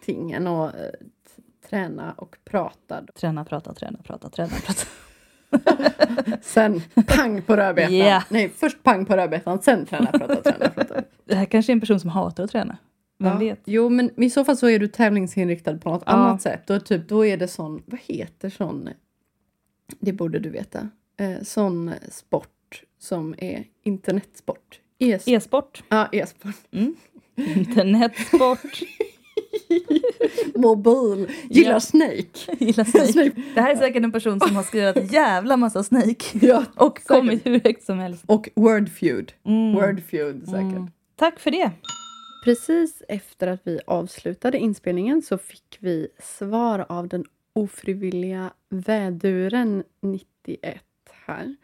[0.00, 0.70] tingen och
[1.68, 3.02] träna och prata.
[3.14, 4.86] Träna, prata, träna, prata, träna, prata.
[6.42, 7.96] Sen pang på rödbetan.
[7.96, 8.22] Ja.
[8.28, 11.02] Nej, först pang på rödbetan, sen träna, prata, träna, prata.
[11.24, 12.76] Det här kanske är en person som hatar att träna.
[13.18, 13.38] Vem Ja.
[13.38, 13.60] vet?
[13.64, 16.12] Jo, men i så fall så är du tävlingsinriktad på något Ja.
[16.12, 16.62] annat sätt.
[16.66, 18.88] Då, typ, då är det sån, vad heter sån,
[20.00, 24.80] det borde du veta, eh, sån sport som är internetsport.
[24.98, 26.54] E E-sport, ja, e-sport.
[27.36, 28.80] internetsport,
[30.54, 31.30] Mobil.
[31.50, 31.80] Gillar Ja.
[31.80, 32.56] Snake.
[32.64, 33.12] gillar Snake.
[33.12, 33.32] Snake.
[33.54, 36.98] Det här är säkert en person som har skrivit en jävla massa Snake Ja, och
[36.98, 37.06] säkert.
[37.08, 38.24] kommit hur högt som helst.
[38.26, 39.32] Och Wordfeud.
[39.46, 39.72] Mm.
[39.74, 40.60] Wordfeud säkert.
[40.60, 40.90] Mm.
[41.16, 41.70] Tack för det.
[42.44, 50.80] Precis efter att vi avslutade inspelningen så fick vi svar av den ofrivilliga väduren 91
[51.26, 51.56] här.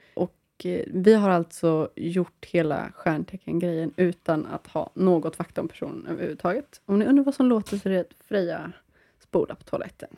[0.64, 6.80] Eh, vi har alltså gjort hela stjärntecken-grejen utan att ha något fakta om personen överhuvudtaget.
[6.84, 8.72] Om ni undrar vad som låter så är det att Freja
[9.18, 10.08] spolar på toaletten.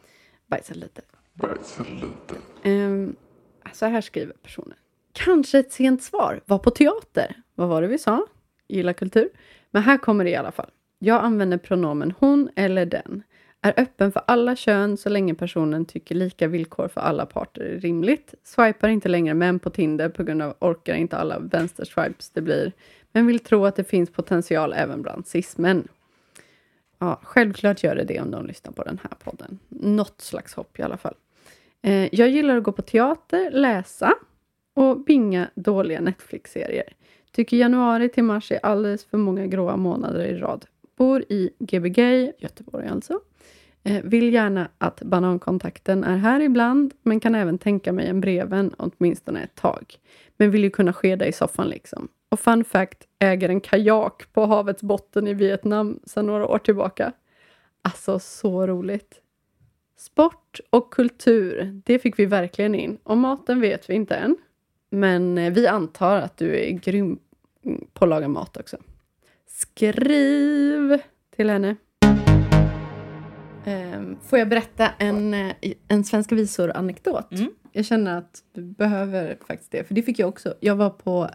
[0.47, 1.03] Bajsar lite.
[2.65, 3.17] Um,
[3.73, 4.75] så här skriver personen.
[5.13, 6.41] Kanske ett sent svar.
[6.47, 7.43] Var på teater.
[7.55, 8.27] Vad var det vi sa?
[8.69, 9.29] Gilla kultur.
[9.71, 10.71] Men här kommer det i alla fall.
[10.99, 13.23] Jag använder pronomen hon eller den.
[13.63, 17.81] Är öppen för alla kön så länge personen tycker lika villkor för alla parter är
[17.81, 18.35] rimligt.
[18.43, 22.73] Swipar inte längre män på Tinder på grund av orkar inte alla vänsterswipes det blir.
[23.13, 25.89] Men vill tro att det finns potential även bland cis-män.
[26.99, 29.59] Ja, självklart gör det det om de lyssnar på den här podden.
[29.69, 31.15] Något slags hopp i alla fall.
[31.83, 34.15] Eh, jag gillar att gå på teater, läsa
[34.75, 36.93] och binga dåliga Netflix-serier.
[37.33, 40.67] Tycker januari till mars är alldeles för många gråa månader i rad.
[40.97, 43.21] Bor i Gbg, Göteborg alltså.
[43.89, 48.75] Eh, vill gärna att banankontakten är här ibland, men kan även tänka mig en breven
[48.79, 49.95] åtminstone ett tag.
[50.37, 52.09] Men vill ju kunna skeda i soffan liksom.
[52.29, 57.13] Och fun fact, äger en kajak på havets botten i Vietnam sedan några år tillbaka.
[57.83, 59.21] Alltså så roligt.
[59.97, 62.99] Sport och kultur, det fick vi verkligen in.
[63.03, 64.37] Och maten vet vi inte än.
[64.91, 67.19] Men eh, vi antar att du är grym
[67.93, 68.77] på att laga mat också.
[69.47, 70.99] Skriv
[71.37, 71.77] till henne.
[73.69, 75.55] Ehm, får jag berätta en, eh,
[75.89, 77.33] en Svenska visor-anekdot?
[77.33, 77.51] Mm.
[77.73, 80.55] Jag känner att du behöver faktiskt det, för det fick jag också.
[80.61, 81.31] Jag var på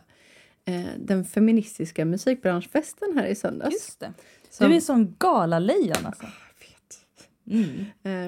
[0.66, 3.74] eh, den feministiska musikbranschfesten här i söndags.
[3.74, 4.14] Just det.
[4.50, 6.24] Som- Du är som galalejon alltså.
[6.24, 7.66] Jag vet.
[7.66, 7.86] Mm.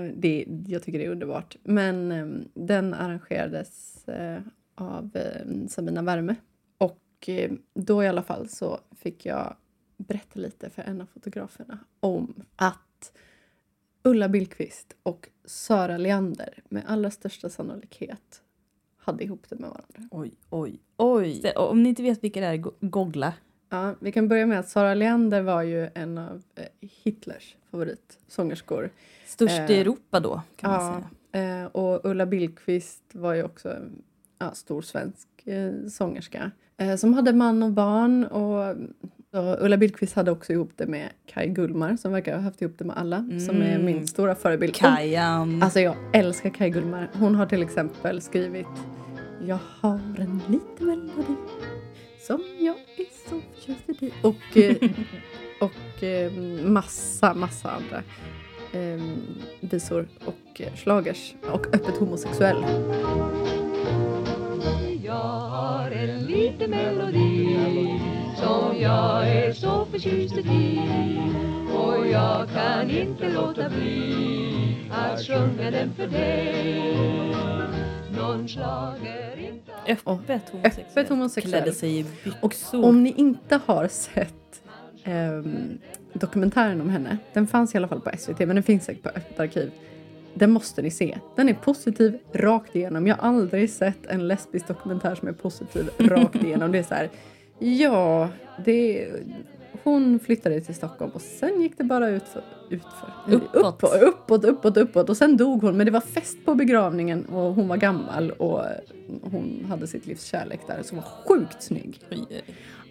[0.09, 1.55] Eh, det, jag tycker det är underbart.
[1.63, 4.39] Men eh, den arrangerades eh,
[4.75, 6.35] av eh, Sabina Värme.
[6.77, 9.55] Och eh, då i alla fall så fick jag
[9.97, 13.11] berätta lite för en av fotograferna om att
[14.05, 18.41] Ulla Billqvist och Sara Leander med allra största sannolikhet
[18.97, 20.09] hade ihop det med varandra.
[20.11, 21.41] Oj, oj, oj.
[21.55, 23.33] Så, Om ni inte vet vilka det är, go- googla.
[23.69, 26.65] Ja, vi kan börja med att Sara Leander var ju en av eh,
[27.03, 28.89] Hitlers favoritsångerskor.
[29.25, 31.61] Störst Eh, i Europa då, kan man Ja, säga.
[31.61, 34.01] eh, och Ulla Billqvist var ju också en
[34.39, 38.25] ja, stor svensk eh, sångerska eh, som hade man och barn.
[38.25, 38.75] Och,
[39.35, 42.73] och Ulla Billqvist hade också ihop det med Kai Gullmar som verkar ha haft ihop
[42.77, 43.17] det med alla,
[43.47, 43.85] som är Mm.
[43.85, 44.75] min stora förebild.
[44.75, 45.63] Kajan.
[45.63, 47.09] Alltså jag älskar Kai Gullmar.
[47.13, 48.67] Hon har till exempel skrivit
[49.47, 51.35] Jag har en liten melodi
[52.27, 54.11] som jag är så förtjust i.
[54.23, 54.75] Och, eh,
[55.61, 56.31] och eh,
[56.65, 57.97] massa, massa andra
[58.73, 59.01] eh,
[59.59, 61.33] visor och eh, schlagers.
[61.51, 62.65] Och öppet homosexuell.
[65.03, 67.99] Jag har en liten melodi
[68.37, 70.79] som jag är så förtjust i
[71.77, 76.81] och jag kan inte låta bli att sjunga den för dig.
[78.17, 80.85] Någon schlager inte öppet homosexuell.
[80.89, 81.51] öppet homosexuell.
[81.63, 82.05] Klädde sig i
[82.41, 82.85] Och byxor.
[82.85, 84.61] om ni inte har sett
[85.03, 85.77] ehm,
[86.13, 89.09] dokumentären om henne, den fanns i alla fall på SVT men den finns säkert på
[89.09, 89.71] Öppet arkiv.
[90.33, 91.17] Den måste ni se.
[91.35, 93.07] Den är positiv rakt igenom.
[93.07, 96.71] Jag har aldrig sett en lesbisk dokumentär som är positiv rakt igenom.
[96.71, 97.09] Det är så här,
[97.59, 98.29] ja,
[98.65, 99.09] det
[99.83, 103.55] hon flyttade till Stockholm och sen gick det bara utför, utför, Uppåt.
[103.55, 105.77] uppåt, uppåt, uppåt, uppåt och sen dog hon.
[105.77, 108.63] Men det var fest på begravningen och hon var gammal och
[109.21, 111.99] hon hade sitt livs kärlek där som var sjukt snygg.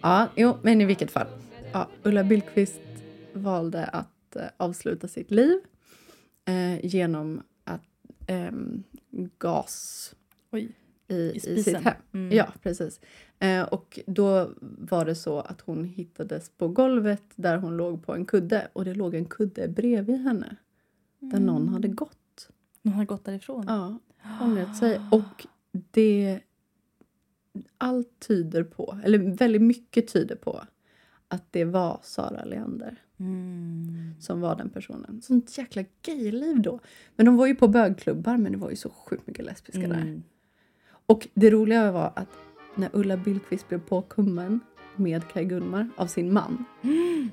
[0.01, 1.27] Ja, jo, men i vilket fall.
[1.73, 2.81] Ja, Ulla Billqvist
[3.33, 5.59] valde att eh, avsluta sitt liv
[6.45, 7.81] eh, genom att
[8.27, 8.83] ehm,
[9.37, 10.13] gas
[10.51, 10.71] Oj.
[11.07, 11.93] I, I i, sitt hem.
[12.13, 12.37] Mm.
[12.37, 12.99] Ja, precis.
[13.39, 18.13] Eh, och då var det så att hon hittades på golvet där hon låg på
[18.13, 20.55] en kudde och det låg en kudde bredvid henne
[21.19, 22.49] där någon hade gått.
[22.81, 23.65] Någon har gått därifrån.
[23.67, 23.99] Ja,
[24.41, 25.01] ångrat sig.
[25.11, 26.39] Och det...
[27.77, 30.63] Allt tyder på, eller väldigt mycket tyder på
[31.27, 34.15] att det var Sara Leander Mm.
[34.19, 35.21] som var den personen.
[35.21, 36.79] Sånt jäkla gayliv då.
[37.15, 40.21] Men de var ju på bögklubbar men det var ju så sjukt mycket lesbiska där.
[41.07, 41.17] Mm.
[41.17, 42.29] Och det roliga var att
[42.75, 44.59] när Ulla Billqvist blev påkommen
[44.95, 46.65] med Kaj Gullmar av sin man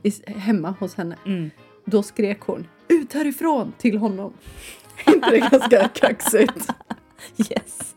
[0.02, 1.50] i, hemma hos henne, Mm.
[1.84, 4.32] då skrek hon ut härifrån till honom.
[5.06, 6.68] inte det ganska kaxigt?
[7.36, 7.94] Yes.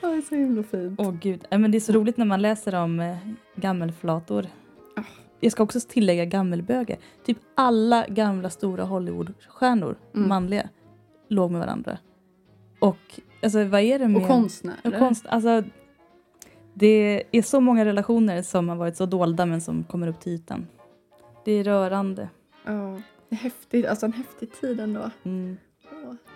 [0.00, 1.00] Det är så himla fint.
[1.00, 1.44] Åh gud.
[1.50, 3.16] Nej, Men det är så roligt när man läser om eh,
[3.56, 4.46] gammelflator.
[4.96, 5.02] Ah.
[5.40, 6.98] Jag ska också tillägga gammelbögar.
[7.26, 10.28] Typ alla gamla stora Hollywoodstjärnor, Mm.
[10.28, 10.68] manliga,
[11.28, 11.98] låg med varandra.
[12.80, 14.22] Och alltså vad är det med...
[14.22, 14.80] Och konstnärer.
[14.84, 15.62] och konst, alltså,
[16.74, 20.32] det är så många relationer som har varit så dolda men som kommer upp till
[20.32, 20.66] ytan.
[21.44, 22.28] Det är rörande.
[22.64, 23.86] Ja, det är häftigt.
[23.86, 25.10] Alltså en häftig tid ändå.
[25.22, 25.56] Mm.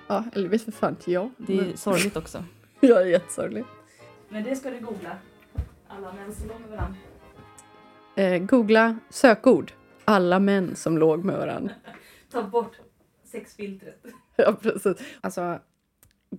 [0.06, 0.24] Ja.
[0.32, 1.30] Eller vet för fan inte jag.
[1.36, 2.44] Det är Men sorgligt också.
[2.80, 3.64] jag är jättesorglig.
[4.28, 5.16] Men det ska du googla.
[5.88, 6.96] Alla män som låg med varandra.
[8.16, 9.72] Eh, googla sökord.
[10.04, 11.74] Alla män som låg med varandra.
[12.32, 12.80] Ta bort
[13.24, 14.04] sexfiltret.
[14.36, 14.96] Ja, precis.
[15.20, 15.58] Alltså,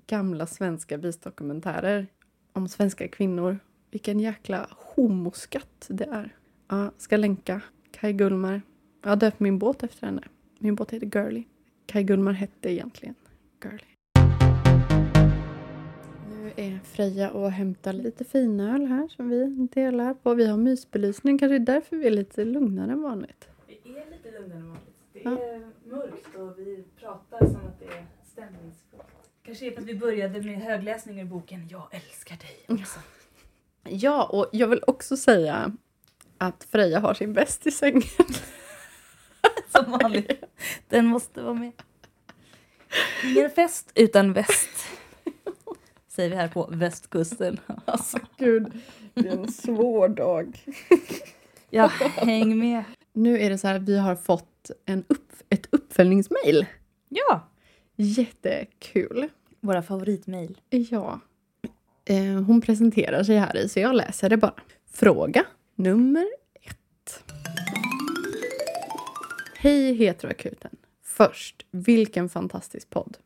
[0.08, 2.08] gamla svenska visdokumentärer
[2.54, 3.60] om svenska kvinnor.
[3.92, 6.36] Vilken jäkla homoskatt det är.
[6.68, 7.62] Ja, ska länka.
[7.92, 8.62] Kai Gullmar.
[9.02, 10.22] Jag har döpt min båt efter henne.
[10.60, 11.44] Min båt heter Girly.
[11.86, 13.16] Kai Gullmar hette egentligen
[13.64, 13.84] Girly.
[16.30, 20.34] Nu är Freja och hämtar lite finöl här som vi delar på.
[20.34, 23.48] Vi har mysbelysning, kanske därför vi är lite lugnare än vanligt.
[23.68, 24.96] Vi är lite lugnare än vanligt.
[25.14, 25.32] Det Ja.
[25.32, 28.85] är mörkt och vi pratar som att det är stämningsfullt.
[29.46, 33.00] Kanske är för att vi började med högläsning ur boken Jag älskar dig också.
[33.84, 35.76] Ja, och jag vill också säga
[36.38, 38.02] att Freja har sin bäst i sängen.
[39.68, 40.44] Som vanligt.
[40.90, 41.72] Den måste vara med.
[43.24, 44.70] Ingen fest utan väst.
[46.08, 47.60] Säger vi här på västkusten.
[47.86, 48.82] Alltså gud,
[49.14, 50.66] det är en svår dag.
[51.70, 52.84] Ja, häng med.
[53.14, 56.66] Nu är det så här att vi har fått en upp, ett uppföljningsmail.
[57.10, 57.50] Ja,
[57.96, 59.30] Jättekul
[59.66, 60.58] våra favoritmejl.
[60.70, 61.20] Ja.
[62.06, 64.54] Eh, hon presenterar sig här i så jag läser det bara.
[64.92, 65.46] Fråga
[65.76, 66.28] nummer
[66.62, 66.72] ett.
[67.06, 67.34] ett.
[69.58, 70.72] Hej Heteroakuten!
[71.04, 73.18] Först, vilken fantastisk podd.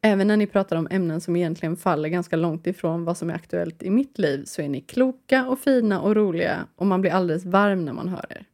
[0.00, 3.34] Även när ni pratar om ämnen som egentligen faller ganska långt ifrån vad som är
[3.34, 7.10] aktuellt i mitt liv så är ni kloka och fina och roliga och man blir
[7.10, 8.46] alldeles varm när man hör er.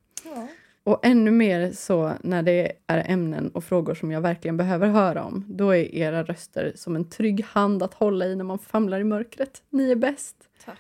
[0.91, 5.25] Och ännu mer så när det är ämnen och frågor som jag verkligen behöver höra
[5.25, 5.45] om.
[5.49, 9.05] Då är era röster som en trygg hand att hålla i när man famlar i
[9.05, 9.63] mörkret.
[9.71, 10.37] Ni är bäst!
[10.65, 10.79] Tack.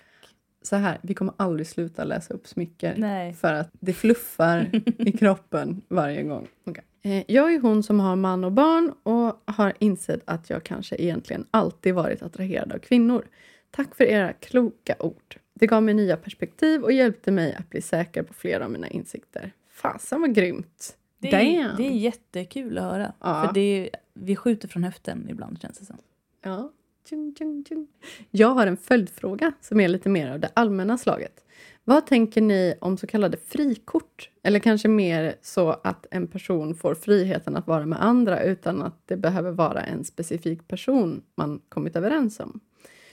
[0.63, 2.95] Så här, vi kommer aldrig sluta läsa upp smycker.
[2.97, 3.35] Nej.
[3.35, 6.49] För att det fluffar i kroppen varje gång.
[6.67, 6.85] Okej.
[7.03, 10.97] Eh, Jag är hon som har man och barn och har insett att jag kanske
[10.97, 13.25] egentligen alltid varit attraherad av kvinnor.
[13.71, 15.39] Tack för era kloka ord.
[15.55, 18.89] Det gav mig nya perspektiv och hjälpte mig att bli säker på flera av mina
[18.89, 19.53] insikter.
[19.81, 20.97] Fasen vad grymt!
[21.19, 21.77] Det är, Damn.
[21.77, 23.13] det är jättekul att höra.
[23.21, 23.45] Ja.
[23.47, 25.97] För det är, vi skjuter från höften ibland känns det som.
[26.43, 26.73] Ja.
[27.09, 27.87] Tjung, tjung, tjung.
[28.31, 31.45] Jag har en följdfråga som är lite mer av det allmänna slaget.
[31.85, 34.31] Vad tänker ni om så kallade frikort?
[34.43, 39.07] Eller kanske mer så att en person får friheten att vara med andra utan att
[39.07, 42.61] det behöver vara en specifik person man kommit överens om.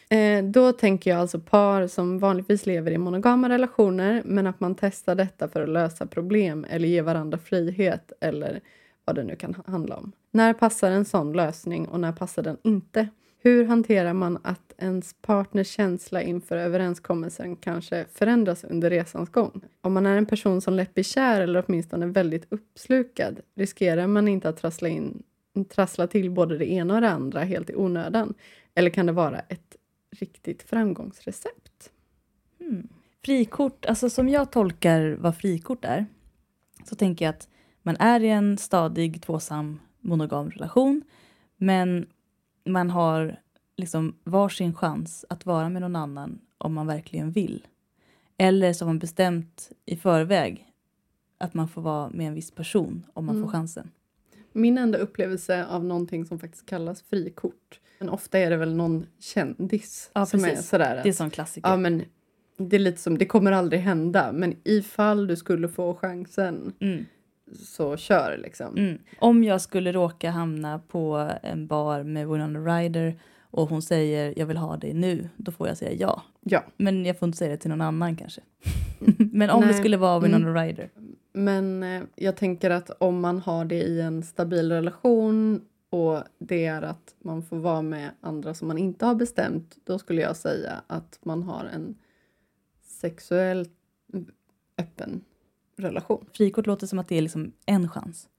[0.10, 4.76] Eh, då tänker jag alltså par som vanligtvis lever i monogama relationer men att man
[4.76, 8.62] testar detta för att lösa problem eller ge varandra frihet eller
[9.06, 10.12] vad det nu kan handla om.
[10.32, 13.08] När passar en sån lösning och när passar den inte?
[13.40, 19.62] Hur hanterar man att ens partners känsla inför överenskommelsen kanske förändras under resans gång?
[19.82, 24.28] Om man är en person som lätt blir kär eller åtminstone väldigt uppslukad riskerar man
[24.28, 25.24] inte att trassla, in,
[25.70, 28.34] trassla till både det ena och det andra helt i onödan?
[28.76, 29.77] Eller kan det vara ett
[30.12, 31.92] riktigt framgångsrecept?
[32.60, 32.88] Hmm.
[33.26, 36.06] Frikort, alltså som jag tolkar vad frikort är,
[36.86, 37.50] så tänker jag att
[37.82, 41.02] man är i en stadig tvåsam monogam relation,
[41.58, 42.08] men
[42.66, 43.40] man har
[43.78, 47.68] liksom varsin chans att vara med någon annan om man verkligen vill.
[48.38, 50.74] Eller så har man bestämt i förväg
[51.38, 53.46] att man får vara med en viss person om man Mm.
[53.48, 53.92] får chansen.
[54.58, 59.06] Min enda upplevelse av någonting som faktiskt kallas frikort, men ofta är det väl någon
[59.20, 60.70] kändis Ja, som är precis.
[60.70, 61.70] sådär att, Det är som klassiker.
[61.70, 62.04] ja men
[62.58, 67.06] det är lite som, det kommer aldrig hända, men ifall du skulle få chansen Mm.
[67.64, 68.78] så kör liksom.
[68.78, 68.98] Mm.
[69.20, 73.20] Om jag skulle råka hamna på en bar med Winona Ryder
[73.52, 76.24] och hon säger jag vill ha dig nu, då får jag säga ja.
[76.42, 78.42] Ja, Men jag får inte säga det till någon annan kanske.
[79.18, 79.78] Men om det Nej.
[79.80, 80.90] skulle vara Winona Ryder.
[81.38, 86.66] Men eh, jag tänker att om man har det i en stabil relation och det
[86.66, 90.36] är att man får vara med andra som man inte har bestämt, då skulle jag
[90.38, 91.96] säga att man har en
[92.84, 93.72] sexuellt
[94.78, 95.22] öppen
[95.78, 96.26] relation.
[96.34, 98.30] Frikort låter som att det är liksom en chans.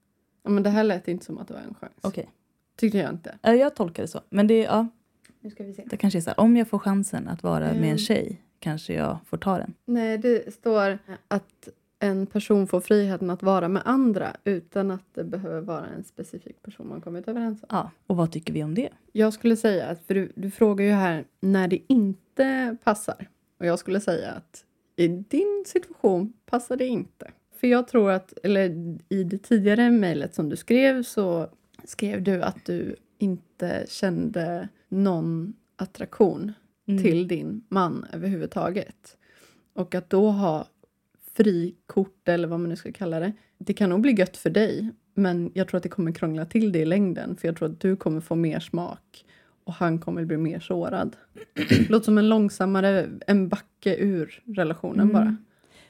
[0.43, 1.93] Ja, men det här lät inte som att det var en chans.
[2.01, 2.29] Okej.
[2.75, 3.37] Tyckte jag inte.
[3.41, 4.21] Ja, Jag tolkar det så.
[4.29, 4.87] Men det, ja,
[5.39, 5.83] Nu ska vi se.
[5.89, 7.89] det kanske är så här, om jag får chansen att vara med Mm.
[7.89, 9.73] en tjej kanske jag får ta den.
[9.85, 10.97] Nej, det står
[11.27, 11.67] att
[11.99, 16.61] en person får friheten att vara med andra utan att det behöver vara en specifik
[16.61, 17.67] person man kommit överens om.
[17.69, 18.89] Ja, och vad tycker vi om det?
[19.11, 23.29] Jag skulle säga att, för du, du frågar ju här när det inte passar.
[23.59, 27.31] Och jag skulle säga att i din situation passar det inte.
[27.55, 31.47] För jag tror att, eller i det tidigare mejlet som du skrev så
[31.83, 36.53] skrev du att du inte kände någon attraktion
[36.89, 37.03] Mm.
[37.03, 39.17] till din man överhuvudtaget.
[39.73, 40.67] Och att då ha
[41.43, 43.33] frikort eller vad man nu ska kalla det.
[43.57, 46.71] Det kan nog bli gött för dig, men jag tror att det kommer krångla till
[46.71, 47.35] det i längden.
[47.35, 49.25] För jag tror att du kommer få mer smak
[49.63, 51.15] och han kommer bli mer sårad.
[51.89, 55.13] Låter som en långsammare, en backe ur relationen Mm.
[55.13, 55.37] bara.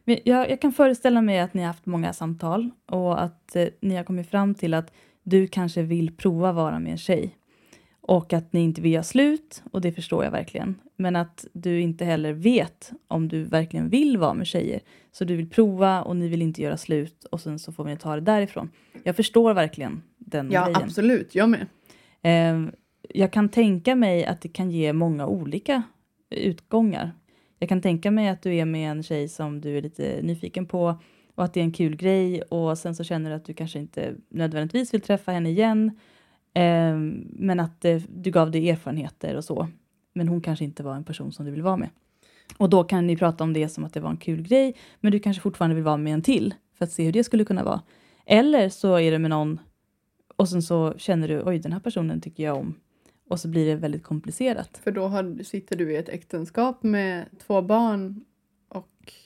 [0.04, 3.68] Men jag, jag kan föreställa mig att ni har haft många samtal och att eh,
[3.82, 4.94] ni har kommit fram till att
[5.24, 7.36] du kanske vill prova vara med en tjej.
[8.10, 10.76] Och att ni inte vill göra slut, och det förstår jag verkligen.
[10.96, 14.80] Men att du inte heller vet om du verkligen vill vara med tjejer.
[15.12, 17.98] Så du vill prova och ni vill inte göra slut och sen så får vi
[17.98, 18.70] ta det därifrån.
[19.04, 20.84] Jag förstår verkligen den Ja, grejen.
[20.84, 21.36] absolut.
[21.36, 21.66] Jag med.
[22.22, 22.72] Eh,
[23.10, 25.84] jag kan tänka mig att det kan ge många olika
[26.30, 27.12] utgångar.
[27.60, 30.66] Jag kan tänka mig att du är med en tjej som du är lite nyfiken
[30.66, 31.00] på
[31.36, 33.80] och att det är en kul grej och sen så känner du att du kanske
[33.80, 35.92] inte nödvändigtvis vill träffa henne igen.
[36.54, 36.98] Eh,
[37.30, 39.68] men att eh, du gav dig erfarenheter och så.
[40.14, 41.90] Men hon kanske inte var en person som du vill vara med.
[42.58, 45.12] Och då kan ni prata om det som att det var en kul grej, men
[45.12, 47.64] du kanske fortfarande vill vara med en till för att se hur det skulle kunna
[47.64, 47.82] vara.
[48.26, 49.60] Eller så är det med någon
[50.40, 52.76] och sen så känner du, oj den här personen tycker jag om.
[53.30, 54.82] Och så blir det väldigt komplicerat.
[54.84, 58.26] För då har, sitter du i ett äktenskap med två barn.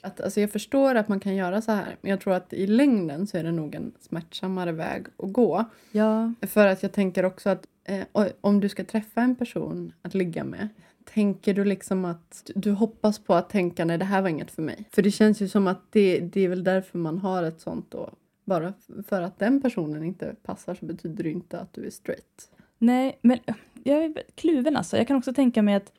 [0.02, 2.68] Att, alltså jag förstår att man kan göra så här, men jag tror att i
[2.68, 5.66] längden så är det nog en smärtsammare väg att gå.
[5.92, 6.34] Ja.
[6.42, 8.04] För att jag tänker också att eh,
[8.42, 10.70] om du ska träffa en person att ligga med,
[11.14, 14.62] tänker du liksom att du hoppas på att tänka nej det här var inget för
[14.62, 14.86] mig?
[14.92, 17.92] För det känns ju som att det, det är väl därför man har ett sånt
[17.92, 18.10] då.
[18.46, 18.74] Bara
[19.08, 22.50] för att den personen inte passar så betyder det inte att du är straight.
[22.78, 23.40] Nej, men
[23.84, 24.98] jag är kluven alltså.
[24.98, 25.92] Jag kan också tänka mig att,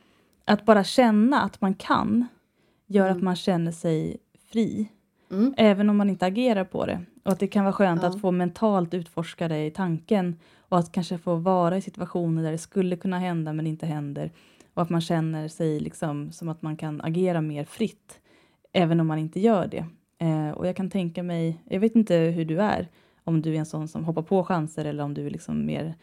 [0.44, 2.26] att bara känna att man kan
[2.94, 3.16] gör Mm.
[3.16, 4.16] att man känner sig
[4.52, 4.88] fri.
[5.30, 5.54] Mm.
[5.56, 7.00] Även om man inte agerar på det.
[7.24, 8.08] Och att det kan vara skönt Ja.
[8.08, 10.36] att få mentalt utforska det i tanken.
[10.68, 14.30] Och att kanske få vara i situationer där det skulle kunna hända men inte händer.
[14.74, 18.20] Och att man känner sig liksom som att man kan agera mer fritt.
[18.72, 19.86] Även om man inte gör det.
[20.18, 22.88] Eh, och jag kan tänka mig, jag vet inte hur du är.
[23.24, 25.94] Om du är en sån som hoppar på chanser eller om du är liksom mer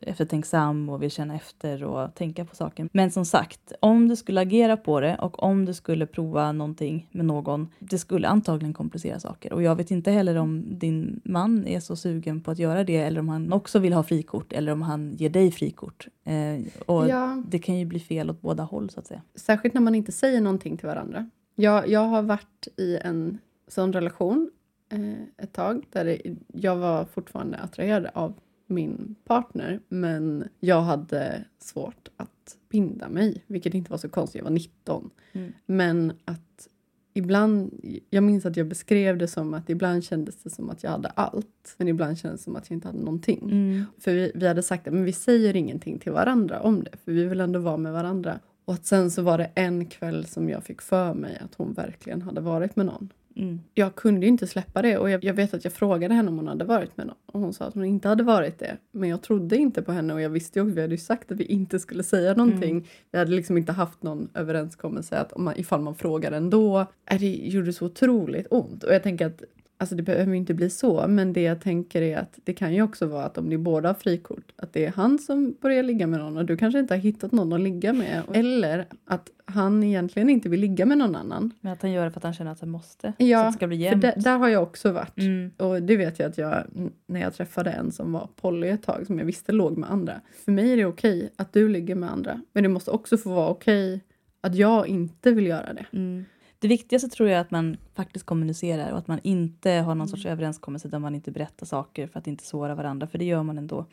[0.00, 2.88] eftertänksam och vill känna efter och tänka på saken.
[2.92, 7.08] Men som sagt, om du skulle agera på det och om du skulle prova någonting
[7.12, 9.52] med någon, det skulle antagligen komplicera saker.
[9.52, 12.96] Och jag vet inte heller om din man är så sugen på att göra det
[12.96, 16.08] eller om han också vill ha frikort eller om han ger dig frikort.
[16.24, 19.22] Eh, och Ja, det kan ju bli fel åt båda håll så att säga.
[19.34, 21.30] särskilt när man inte säger någonting till varandra.
[21.54, 23.38] Jag, jag har varit i en
[23.68, 24.50] sån relation
[24.92, 28.34] eh, ett tag där jag var fortfarande attraherad av
[28.68, 34.38] min partner men jag hade svårt att binda mig, vilket inte var så konstigt.
[34.38, 35.10] Jag var 19.
[35.32, 35.52] Mm.
[35.66, 36.68] Men att
[37.14, 40.90] ibland, jag minns att jag beskrev det som att ibland kändes det som att jag
[40.90, 43.42] hade allt men ibland kändes det som att jag inte hade någonting.
[43.42, 43.84] Mm.
[43.98, 47.12] För vi, vi hade sagt att men vi säger ingenting till varandra om det, för
[47.12, 48.40] vi vill ändå vara med varandra.
[48.64, 51.72] Och att sen så var det en kväll som jag fick för mig att hon
[51.72, 53.08] verkligen hade varit med någon.
[53.38, 53.60] Mm.
[53.74, 56.48] Jag kunde inte släppa det och jag, jag vet att jag frågade henne om hon
[56.48, 57.16] hade varit med någon.
[57.26, 58.76] Och hon sa att hon inte hade varit det.
[58.92, 61.32] Men jag trodde inte på henne och jag visste ju också, vi hade ju sagt
[61.32, 62.88] att vi inte skulle säga någonting.
[63.10, 66.86] Vi hade liksom inte haft någon överenskommelse att om man, ifall man frågar ändå.
[67.10, 68.84] Äh, Det gjorde så otroligt ont.
[68.84, 69.42] Och jag tänker att
[69.80, 72.74] Alltså det behöver ju inte bli så, men det jag tänker är att det kan
[72.74, 75.82] ju också vara att om ni båda har frikort, att det är han som börjar
[75.82, 78.22] ligga med någon och du kanske inte har hittat någon att ligga med.
[78.32, 81.52] Eller att han egentligen inte vill ligga med någon annan.
[81.60, 83.12] Men att han gör det för att han känner att han måste.
[83.18, 84.02] så Ja, att det ska bli För jämnt.
[84.02, 85.18] där, där har jag också varit.
[85.18, 85.50] Mm.
[85.56, 86.64] Och det vet jag att jag,
[87.06, 90.20] när jag träffade en som var poly ett tag, som jag visste låg med andra.
[90.44, 92.40] För mig är det okej att du ligger med andra.
[92.52, 94.04] Men det måste också få vara okej
[94.40, 95.86] att jag inte vill göra det.
[95.92, 96.24] Mm.
[96.58, 100.08] Det viktigaste tror jag är att man faktiskt kommunicerar och att man inte har någon
[100.08, 103.42] sorts överenskommelse där man inte berättar saker för att inte såra varandra, för det gör
[103.42, 103.86] man ändå.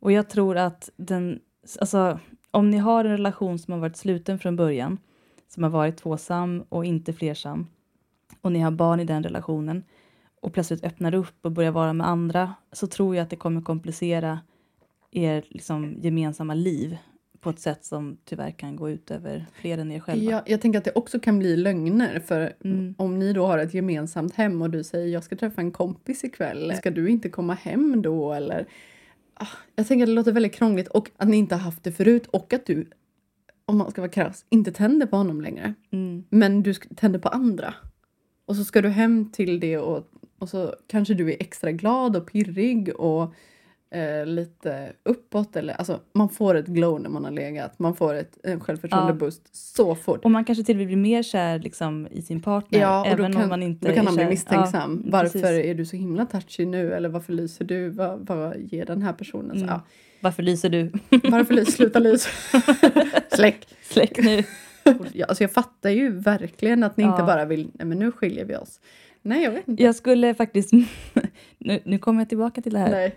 [0.00, 1.40] Och jag tror att den,
[1.80, 2.18] alltså,
[2.50, 4.98] om ni har en relation som har varit sluten från början,
[5.48, 7.66] som har varit tvåsam och inte flersam,
[8.40, 9.84] och ni har barn i den relationen
[10.40, 13.62] och plötsligt öppnar upp och börjar vara med andra, så tror jag att det kommer
[13.62, 14.40] komplicera
[15.10, 16.98] er liksom, gemensamma liv
[17.44, 20.30] på ett sätt som tyvärr kan gå ut över fler än er själva.
[20.30, 22.20] Jag, jag tänker att det också kan bli lögner.
[22.20, 22.94] För Mm.
[22.98, 26.24] om ni då har ett gemensamt hem och du säger jag ska träffa en kompis
[26.24, 26.72] ikväll.
[26.76, 28.66] Ska du inte komma hem då eller?
[29.34, 31.92] Ah, Jag tänker att det låter väldigt krångligt och att ni inte har haft det
[31.92, 32.86] förut och att du,
[33.66, 35.74] om man ska vara krass, inte tänder på honom längre.
[35.92, 36.24] Mm.
[36.30, 37.74] Men du tänder på andra.
[38.46, 42.16] Och så ska du hem till det och, och så kanske du är extra glad
[42.16, 43.34] och pirrig och
[43.94, 45.56] eh, lite uppåt.
[45.56, 47.78] Eller, alltså, man får ett glow när man har legat.
[47.78, 50.24] Man får ett, en självförtroende-boost så fort.
[50.24, 52.80] Och man kanske till och med blir mer kär liksom, i sin partner.
[52.80, 55.02] Ja, och även då kan, om man inte då kan han bli misstänksam.
[55.04, 55.64] Ja, varför precis.
[55.66, 56.92] är du så himla touchy nu?
[56.92, 57.88] Eller varför lyser du?
[57.88, 59.50] Vad, vad ger den här personen?
[59.58, 59.68] Så, Mm.
[59.68, 59.80] ja.
[60.20, 60.92] Varför lyser du?
[61.30, 61.72] Varför lyser?
[61.72, 62.30] Sluta lysa.
[63.36, 63.66] Släck.
[63.82, 64.42] Släck nu.
[65.12, 67.26] Ja, alltså jag fattar ju verkligen att ni inte Ja.
[67.26, 68.80] bara vill, nej men nu skiljer vi oss.
[69.26, 69.82] Nej, jag vet inte.
[69.82, 70.72] Jag skulle faktiskt...
[71.58, 72.90] nu, nu kommer jag tillbaka till det här.
[72.90, 73.16] Nej,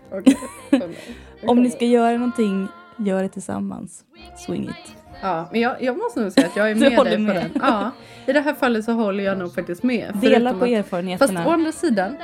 [0.70, 0.96] nej.
[1.46, 4.04] Om ni ska göra någonting, gör det tillsammans.
[4.46, 4.96] Swing it.
[5.22, 7.36] Ja, men jag, jag måste nog säga att jag är Du med dig på med.
[7.36, 7.50] den.
[7.54, 7.90] Ja,
[8.26, 10.14] I det här fallet så håller jag nog faktiskt med.
[10.20, 11.32] Dela på att- erfarenheterna.
[11.40, 12.16] Fast å andra sidan,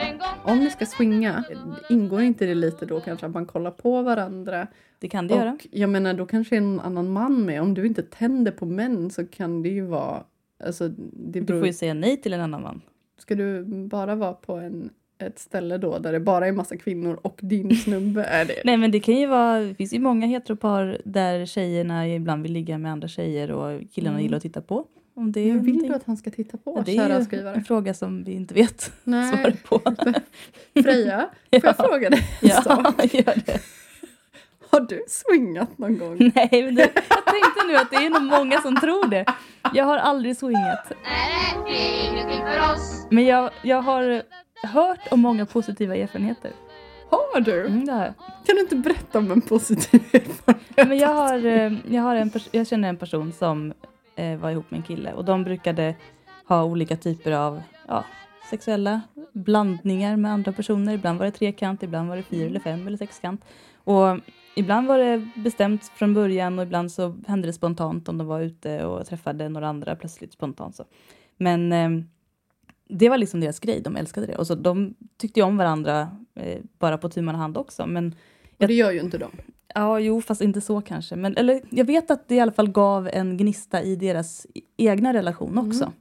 [0.00, 1.44] en om ni ska swinga,
[1.88, 4.66] ingår inte det lite då kanske att man kollar på varandra?
[4.98, 5.50] det kan det göra.
[5.52, 7.62] Och jag menar, då kanske någon annan man med.
[7.62, 10.22] Om du inte tänder på män så kan det ju vara...
[10.64, 12.80] Alltså, det Du beror, får ju säga nej till en annan man.
[13.18, 14.90] Ska du bara vara på en,
[15.26, 18.54] ett ställe då där det bara är massa kvinnor och din snubbe är det?
[18.64, 22.52] Nej men det kan ju vara, det finns ju många heteropar där tjejerna ibland vill
[22.52, 24.22] ligga med andra tjejer och killarna Mm.
[24.22, 24.84] gillar att titta på.
[25.14, 25.90] Om det är Men vill någonting.
[25.90, 27.54] du att han ska titta på, Ja, det är kära skrivare?
[27.54, 29.32] en fråga som vi inte vet Nej.
[29.36, 29.80] svaret på.
[30.82, 31.72] Freja, får jag Ja.
[31.72, 33.14] fråga dig Ja, sak?
[33.14, 33.60] gör det.
[34.70, 36.16] Har du swingat någon gång?
[36.34, 39.24] Nej, men det, jag tänkte nu att det är nog många som tror det.
[39.74, 40.92] Jag har aldrig swingat.
[41.04, 44.22] Nej, det är ingenting för oss Men jag, jag har
[44.68, 46.52] hört om många positiva erfarenheter.
[47.10, 47.66] Har du?
[47.66, 48.14] Mm, det har jag.
[48.46, 50.88] Kan du inte berätta om en positiv erfarenhet?
[50.88, 53.72] Men jag, har, eh, jag, har en jag känner en person som
[54.16, 55.94] eh, var ihop med en kille och de brukade
[56.48, 58.04] ha olika typer av ja,
[58.50, 59.00] sexuella
[59.32, 60.94] blandningar med andra personer.
[60.94, 63.44] Ibland var det trekant, ibland var det fyra eller fem eller sexkant.
[63.84, 64.18] Och
[64.54, 68.40] ibland var det bestämt från början och ibland så hände det spontant om de var
[68.40, 70.76] ute och träffade några andra plötsligt spontant.
[70.76, 70.84] Så.
[71.36, 72.04] Men eh,
[72.92, 74.36] det var liksom deras grej, de älskade det.
[74.36, 77.86] Och så de tyckte ju om varandra eh, bara på tu hand också.
[77.86, 78.14] Men
[78.58, 79.30] Och det gör ju inte de.
[79.74, 81.16] Ja, jo, fast inte så kanske.
[81.16, 85.12] Men, eller, jag vet att det i alla fall gav en gnista i deras egna
[85.12, 85.92] relation också.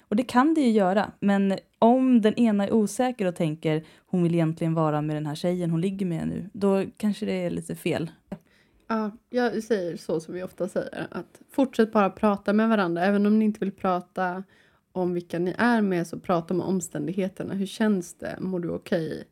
[0.00, 1.12] Och det kan det ju göra.
[1.20, 5.34] Men om den ena är osäker och tänker hon vill egentligen vara med den här
[5.34, 8.10] tjejen hon ligger med nu, då kanske det är lite fel.
[8.88, 11.06] Ja, jag säger så som vi ofta säger.
[11.10, 13.04] Att fortsätt bara prata med varandra.
[13.04, 14.44] Även om ni inte vill prata
[14.98, 17.54] om vilka ni är med så prata om omständigheterna.
[17.54, 18.36] Hur känns det?
[18.40, 19.24] Mår du okej?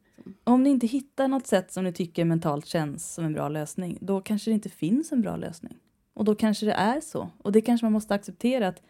[0.44, 3.98] Om ni inte hittar något sätt som ni tycker mentalt känns som en bra lösning,
[4.00, 5.76] då kanske det inte finns en bra lösning.
[6.14, 7.30] Och då kanske det är så.
[7.38, 8.82] Och det kanske man måste acceptera att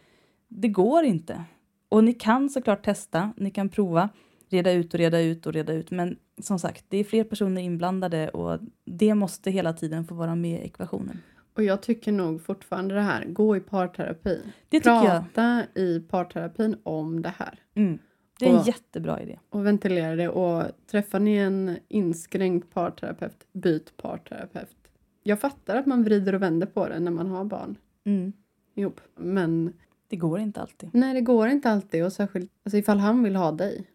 [0.48, 1.44] det går inte.
[1.88, 4.08] Och ni kan såklart testa, ni kan prova,
[4.48, 5.90] reda ut och reda ut och reda ut.
[5.90, 10.34] Men som sagt, det är fler personer inblandade och det måste hela tiden få vara
[10.34, 11.18] med i ekvationen.
[11.56, 14.42] Och jag tycker nog fortfarande det här, gå i parterapi.
[14.68, 15.24] Det tycker jag.
[15.34, 17.58] Prata i parterapin om det här.
[17.74, 17.98] Mm.
[18.38, 19.38] Det är en Och- jättebra idé.
[19.50, 20.28] Och ventilera det.
[20.28, 24.76] Och träffar ni en inskränkt parterapeut, byt parterapeut.
[25.22, 28.32] Jag fattar att man vrider och vänder på det när man har barn Mm.
[28.74, 29.00] ihop.
[29.16, 29.72] Men
[30.08, 30.90] Det går inte alltid.
[30.92, 32.04] nej, det går inte alltid.
[32.04, 33.86] Och särskilt alltså ifall han vill ha dig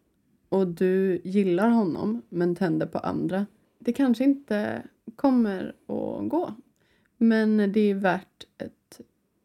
[0.49, 3.45] och du gillar honom men tänder på andra.
[3.79, 4.81] Det kanske inte
[5.15, 6.53] kommer att gå.
[7.21, 9.01] Men det är värt ett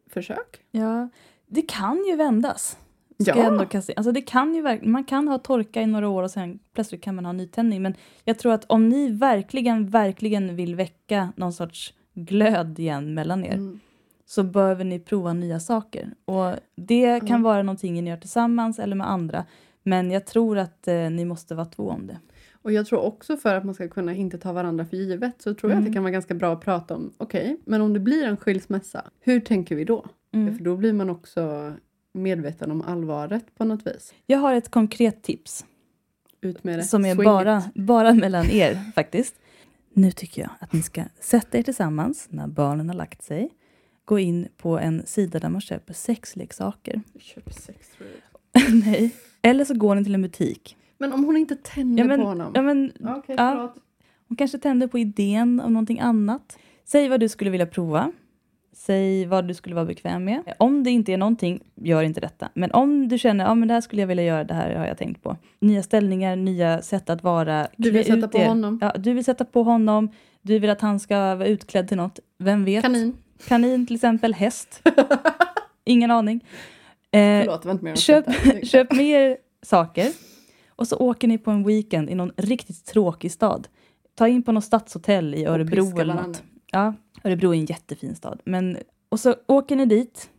[0.09, 0.61] försök.
[0.71, 1.09] Ja,
[1.47, 2.77] det kan ju vändas.
[3.19, 3.43] Ska Ja.
[3.47, 6.31] ändå kasta alltså det kan ju verk- man kan ha torka i några år och
[6.31, 7.81] sen plötsligt kan man ha nytändning.
[7.81, 13.45] Men jag tror att om ni verkligen, verkligen vill väcka någon sorts glöd igen mellan
[13.45, 13.79] er Mm.
[14.25, 16.13] så behöver ni prova nya saker.
[16.25, 17.41] Och det kan Mm.
[17.41, 19.45] vara någonting ni gör tillsammans eller med andra.
[19.83, 22.17] Men jag tror att eh, ni måste vara två om det.
[22.67, 25.53] Och jag tror också för att man ska kunna inte ta varandra för givet så
[25.53, 25.93] tror jag att det Mm.
[25.93, 29.39] kan vara ganska bra att prata om okej, men om det blir en skilsmässa, hur
[29.39, 30.05] tänker vi då?
[30.33, 30.57] Mm.
[30.57, 31.73] För då blir man också
[32.13, 34.13] medveten om allvaret på något vis.
[34.25, 35.65] Jag har ett konkret tips.
[36.41, 36.83] Ut med det.
[36.83, 37.83] som är Swing bara, it.
[37.83, 39.35] bara mellan er faktiskt.
[39.93, 43.49] Nu tycker jag att ni ska sätta er tillsammans när barnen har lagt sig.
[44.05, 47.01] Gå in på en sida där man köper sexleksaker.
[47.13, 48.73] Jag köper sex, tror jag.
[48.85, 49.11] Nej.
[49.41, 50.77] Eller så går ni till en butik.
[50.97, 52.51] Men om hon inte tänder Ja, men, på honom?
[52.55, 53.73] ja, men, Okej, ja.
[54.27, 56.57] hon kanske tänder på idén om någonting annat.
[56.85, 58.11] Säg vad du skulle vilja prova.
[58.73, 60.53] Säg vad du skulle vara bekväm med.
[60.59, 62.49] Om det inte är någonting, gör inte detta.
[62.53, 64.85] Men om du känner att ja, det här skulle jag vilja göra, det här har
[64.85, 65.37] jag tänkt på.
[65.59, 67.67] Nya ställningar, nya sätt att vara.
[67.77, 68.47] Du vill sätta på er.
[68.47, 68.79] honom.
[68.81, 70.09] Ja, du vill sätta på honom.
[70.41, 72.19] Du vill att han ska vara utklädd till något.
[72.37, 72.81] Vem vet?
[72.83, 73.17] Kanin.
[73.47, 74.81] Kanin till exempel, häst.
[75.83, 76.45] Ingen aning.
[77.11, 78.25] Eh, Förlåt, mer än köp,
[78.63, 80.07] köp mer saker
[80.77, 83.67] och så åker ni på en weekend i någon riktigt tråkig stad.
[84.15, 86.43] Ta in på något stadshotell i Örebro eller något.
[86.71, 88.41] Ja, Örebro är en jättefin stad.
[88.45, 88.77] Men,
[89.09, 90.29] och så åker ni dit,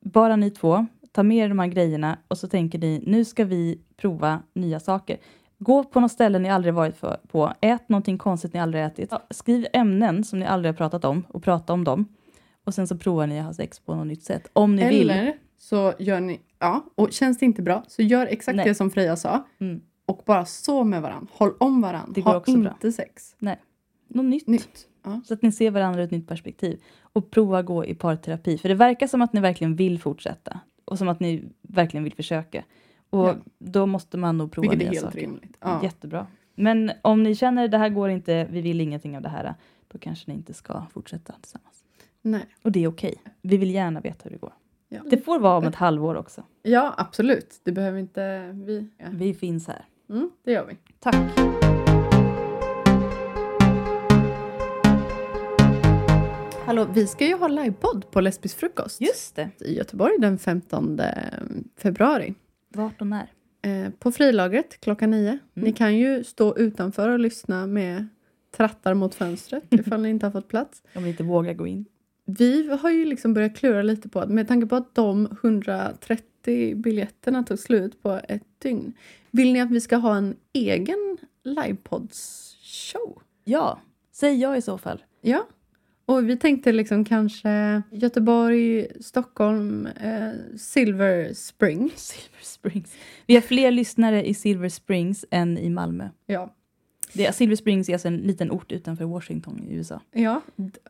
[0.00, 3.44] bara ni två, ta med er de här grejerna och så tänker ni, nu ska
[3.44, 5.18] vi prova nya saker.
[5.58, 9.12] Gå på något ställe ni aldrig varit för, på, ät någonting konstigt ni aldrig ätit.
[9.30, 12.08] Skriv ämnen som ni aldrig har pratat om och prata om dem.
[12.64, 14.50] Och sen så provar ni att ha sex på något nytt sätt.
[14.52, 15.10] Om ni vill.
[15.10, 18.64] Eller så gör ni, ja, och känns det inte bra så gör exakt Nej.
[18.68, 19.46] det som Freja sa.
[19.58, 19.80] Mm.
[20.06, 21.28] Och bara sov med varandra.
[21.32, 22.12] Håll om varandra.
[22.14, 22.92] Det ha inte bra.
[22.92, 23.36] sex.
[24.08, 24.46] Något nytt.
[24.46, 24.88] Nytt.
[25.04, 25.20] Ja.
[25.24, 26.82] Så att ni ser varandra ur ett nytt perspektiv.
[27.00, 28.58] Och prova gå i parterapi.
[28.58, 30.60] För det verkar som att ni verkligen vill fortsätta.
[30.84, 32.64] Och som att ni verkligen vill försöka.
[33.10, 33.36] Och Ja.
[33.58, 35.26] då måste man nog prova Vilket är nya helt saker.
[35.26, 35.56] rimligt.
[35.60, 35.80] Ja.
[35.82, 36.26] Jättebra.
[36.54, 39.54] Men om ni känner det här går inte, vi vill ingenting av det här.
[39.88, 41.84] Då kanske ni inte ska fortsätta tillsammans.
[42.22, 42.46] Nej.
[42.62, 43.14] Och det är okej.
[43.42, 44.52] Vi vill gärna veta hur det går.
[44.94, 45.00] Ja.
[45.10, 46.42] Det får vara om ett halvår också.
[46.62, 47.60] ja, absolut.
[47.62, 48.88] Det behöver inte vi.
[48.98, 49.06] Ja.
[49.12, 49.84] Vi finns här.
[50.10, 50.76] Mm, det gör vi.
[51.00, 51.14] Tack.
[56.66, 59.50] Hallå, vi ska ju ha livepodd på Lesbisk frukost Just det.
[59.60, 61.00] i Göteborg den 15
[61.76, 62.34] februari.
[62.74, 63.26] Vart och när.
[63.62, 65.28] Eh, på frilagret klockan nio.
[65.28, 65.40] Mm.
[65.54, 68.06] Ni kan ju stå utanför och lyssna med
[68.56, 70.82] trattar mot fönstret ifall ni inte har fått plats.
[70.94, 71.84] Om ni inte vågar gå in.
[72.24, 76.74] Vi har ju liksom börjat klura lite på att med tanke på att de 130
[76.74, 78.92] biljetterna tog slut på ett dygn.
[79.30, 83.18] Vill ni att vi ska ha en egen livepods-show?
[83.44, 83.80] Ja,
[84.12, 85.02] säg ja i så fall.
[85.20, 85.46] Ja.
[86.06, 91.92] Och vi tänkte liksom kanske Göteborg, Stockholm, eh, Silver Spring.
[91.96, 92.96] Silver Springs.
[93.26, 96.08] Vi har fler lyssnare i Silver Springs än i Malmö.
[96.26, 96.54] Ja.
[97.14, 100.00] Det, Silver Springs är alltså en liten ort utanför Washington i USA.
[100.12, 100.40] Ja,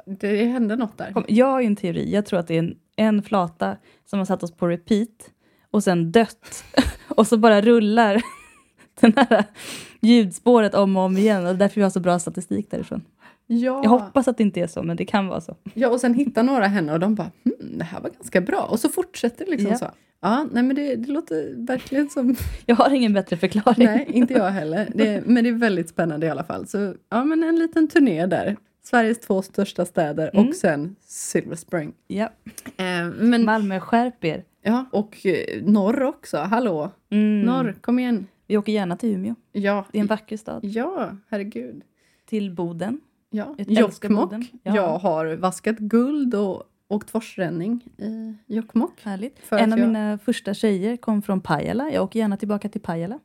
[0.06, 1.12] det hände något där.
[1.12, 2.12] Kom, jag har ju en teori.
[2.12, 5.30] Jag tror att det är en, en flata som har satt oss på repeat
[5.70, 6.64] och sen dött.
[7.08, 8.22] och så bara rullar
[9.00, 9.44] den här
[10.00, 11.46] ljudspåret om och om igen.
[11.46, 13.02] Och därför vi har så bra statistik därifrån.
[13.46, 13.80] Ja.
[13.82, 15.56] Jag hoppas att det inte är så, men det kan vara så.
[15.74, 18.62] ja, och sen hittar några henne och de bara hm, det här var ganska bra.
[18.70, 19.78] Och så fortsätter det liksom Ja.
[19.78, 19.86] så.
[20.20, 22.36] Ja, nej men det, det låter verkligen som...
[22.66, 23.86] Jag har ingen bättre förklaring.
[23.86, 24.88] nej, inte jag heller.
[24.94, 26.66] Det, men det är väldigt spännande i alla fall.
[26.66, 28.56] Så ja, men en liten turné där.
[28.84, 30.48] Sveriges två största städer Mm.
[30.48, 31.92] och sen Silver Spring.
[32.06, 32.28] Ja.
[32.76, 34.44] Eh, men, Malmö, skärp er.
[34.62, 36.36] ja, och eh, norr också.
[36.38, 37.40] Hallå, Mm.
[37.40, 38.26] norr, kom igen.
[38.46, 39.34] Vi åker gärna till Umeå.
[39.52, 40.64] Ja, Det är en vacker stad.
[40.64, 41.82] ja, herregud.
[42.28, 43.00] Till Boden.
[43.34, 43.54] Ja.
[43.58, 44.32] Jag Jokkmokk.
[44.62, 44.76] Ja.
[44.76, 49.00] Jag har vaskat guld och åkt forsränning i Jokkmokk.
[49.02, 49.36] Härligt.
[49.50, 51.90] En av jag- mina första tjejer kom från Pajala.
[51.90, 53.18] Jag åker gärna tillbaka till Pajala.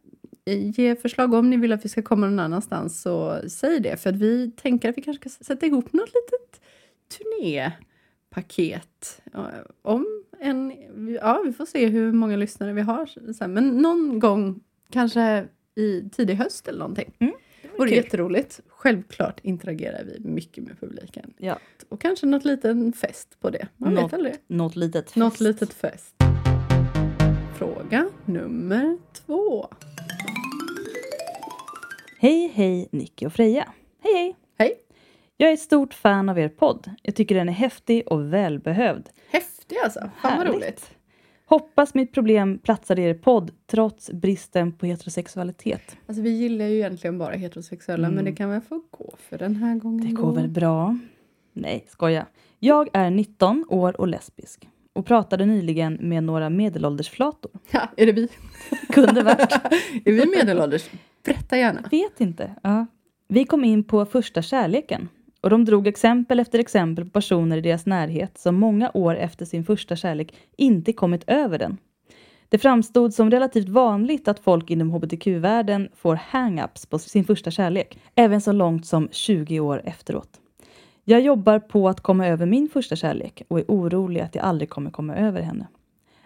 [0.45, 3.97] Ge förslag om ni vill att vi ska komma någon annanstans så säg det.
[3.97, 6.62] För att vi tänker att vi kanske ska sätta ihop något litet
[7.18, 9.22] turnépaket.
[9.82, 10.74] Om en,
[11.22, 13.10] ja, vi får se hur många lyssnare vi har.
[13.47, 17.12] Men någon gång, kanske i tidig höst eller någonting.
[17.20, 17.34] Mm,
[17.80, 18.59] vore jätteroligt.
[18.67, 21.34] Självklart interagerar vi mycket med publiken.
[21.38, 21.59] Ja.
[21.89, 23.67] Och kanske något liten fest på det.
[23.77, 24.36] Man Något vet aldrig.
[24.47, 25.15] Något litet.
[25.15, 25.41] Något fest.
[25.41, 26.15] litet fest.
[27.57, 29.67] Fråga nummer två.
[32.17, 33.73] Hej, hej Nicky och Freja.
[34.03, 34.36] Hej, hej.
[34.57, 34.75] Hej!
[35.38, 36.91] Jag är ett stort fan av er podd.
[37.01, 39.09] Jag tycker den är häftig och välbehövd.
[39.32, 40.09] Häftig alltså.
[40.21, 40.91] Fan vad roligt.
[41.50, 45.97] Hoppas mitt problem platsar i er podd trots bristen på heterosexualitet.
[46.08, 48.16] Alltså vi gillar ju egentligen bara heterosexuella Mm.
[48.16, 50.08] men det kan väl få gå för den här gången.
[50.08, 50.22] Det då.
[50.22, 50.97] går väl bra?
[51.54, 52.26] Nej, skoja.
[52.60, 57.52] Jag är 19 år och lesbisk och pratade nyligen med några medelåldersflator.
[57.72, 58.28] Ja, är det vi?
[58.89, 59.52] Kunde varit.
[60.06, 60.89] är vi medelålders?
[61.26, 61.82] Berätta gärna.
[61.91, 62.56] Vet inte.
[62.64, 62.86] Ja.
[63.28, 65.10] Vi kom in på första kärleken
[65.42, 69.46] och de drog exempel efter exempel på personer i deras närhet som många år efter
[69.46, 71.78] sin första kärlek inte kommit över den.
[72.50, 78.00] Det framstod som relativt vanligt att folk inom hbtq-världen får hang-ups på sin första kärlek,
[78.16, 80.30] även så långt som 20 år efteråt.
[81.04, 84.70] Jag jobbar på att komma över min första kärlek och är orolig att jag aldrig
[84.70, 85.68] kommer komma över henne.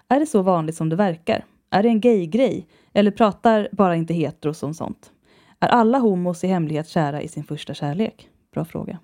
[0.07, 1.45] Är det så vanligt som det verkar?
[1.69, 2.67] Är det en gay-grej?
[2.93, 5.11] Eller pratar bara inte heteros om sånt?
[5.59, 8.29] Är alla homos i hemlighet kära i sin första kärlek?
[8.53, 8.99] Bra fråga.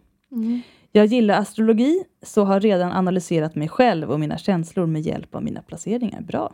[0.91, 5.43] Jag gillar astrologi, så har redan analyserat mig själv och mina känslor med hjälp av
[5.43, 6.21] mina placeringar.
[6.21, 6.53] Bra.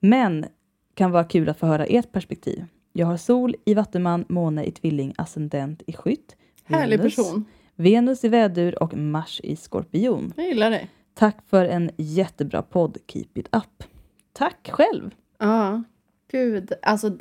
[0.00, 0.46] Men
[0.94, 2.64] kan vara kul att få höra ert perspektiv.
[2.92, 6.36] Jag har sol i vattuman, måne i tvilling, ascendent i skytt.
[6.64, 7.44] Härlig Venus- person.
[7.76, 10.32] Venus i vädur och Mars i skorpion.
[10.36, 10.88] Jag gillar det.
[11.14, 12.98] Tack för en jättebra podd.
[13.06, 13.84] Keep it up.
[14.32, 15.10] Tack själv.
[15.38, 15.82] Ja,
[16.30, 16.72] gud.
[16.82, 17.18] Alltså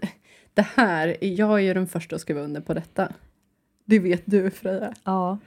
[0.54, 3.14] det här, jag är ju den första att skriva under på detta.
[3.90, 4.94] Det vet du Freja.
[5.04, 5.38] Ja.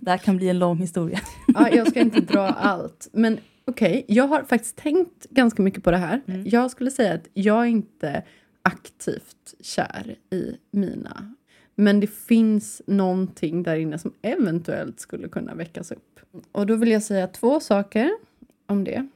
[0.00, 1.20] det här kan bli en lång historia.
[1.54, 3.08] Ja, jag ska inte dra allt.
[3.12, 6.20] Men okej, jag har faktiskt tänkt ganska mycket på det här.
[6.26, 6.46] Mm.
[6.46, 8.22] Jag skulle säga att jag är inte
[8.62, 11.34] aktivt kär i mina.
[11.74, 16.20] Men det finns någonting där inne som eventuellt skulle kunna väckas upp.
[16.52, 18.10] Och då vill jag säga två saker
[18.66, 19.08] om det.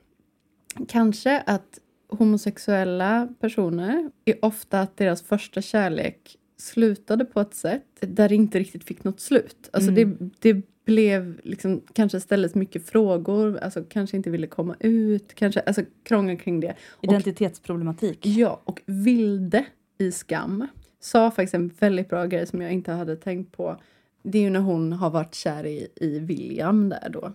[0.88, 1.78] Kanske att
[2.08, 8.58] homosexuella personer är ofta att deras första kärlek slutade på ett sätt där det inte
[8.58, 9.68] riktigt fick något slut.
[9.72, 10.16] Alltså Mm.
[10.40, 15.60] det, det blev liksom, kanske ställdes mycket frågor, alltså kanske inte ville komma ut, kanske,
[15.60, 16.74] alltså krångel kring det.
[16.88, 18.26] Och, Identitetsproblematik.
[18.26, 19.64] ja, och Vilde
[19.98, 20.66] i Skam
[21.00, 23.80] sa faktiskt en väldigt bra grej som jag inte hade tänkt på.
[24.22, 27.32] Det är ju när hon har varit kär i, i William där då,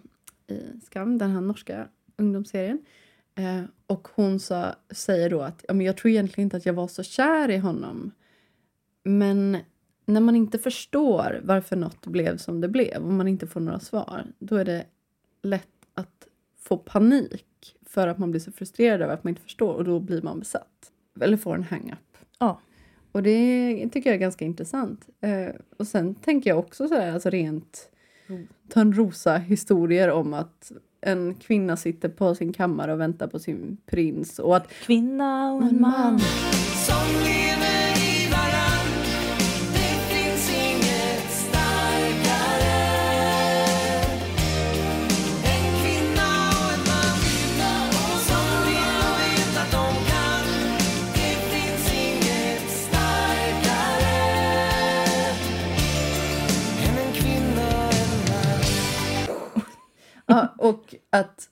[0.47, 2.79] i Skam, den här norska ungdomsserien.
[3.35, 6.73] Eh, och hon sa, säger då att ja, men jag tror egentligen inte att jag
[6.73, 8.11] var så kär i honom.
[9.07, 9.57] Men
[10.05, 13.79] när man inte förstår varför något blev som det blev och man inte får några
[13.79, 14.85] svar, då är det
[15.41, 16.27] lätt att
[16.59, 19.99] få panik för att man blir så frustrerad över att man inte förstår och då
[19.99, 20.91] blir man besatt.
[21.19, 22.17] Eller får en hang-up.
[22.39, 22.59] Ja.
[23.11, 25.09] Och det tycker jag är ganska intressant.
[25.21, 27.89] Eh, och sen tänker jag också så här, alltså rent
[28.69, 34.39] Törnrosa historier om att en kvinna sitter på sin kammare och väntar på sin prins
[34.39, 36.19] och att Kvinna och en man.
[36.19, 38.16] som lever i
[60.37, 61.49] Ja, och att...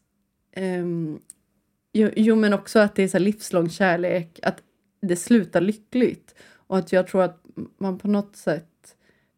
[0.51, 1.19] ehm,
[1.93, 4.61] jo, jo, men också att det är så livslång kärlek, att
[5.01, 6.35] det slutar lyckligt.
[6.67, 7.45] Och att jag tror att
[7.77, 8.95] man på något sätt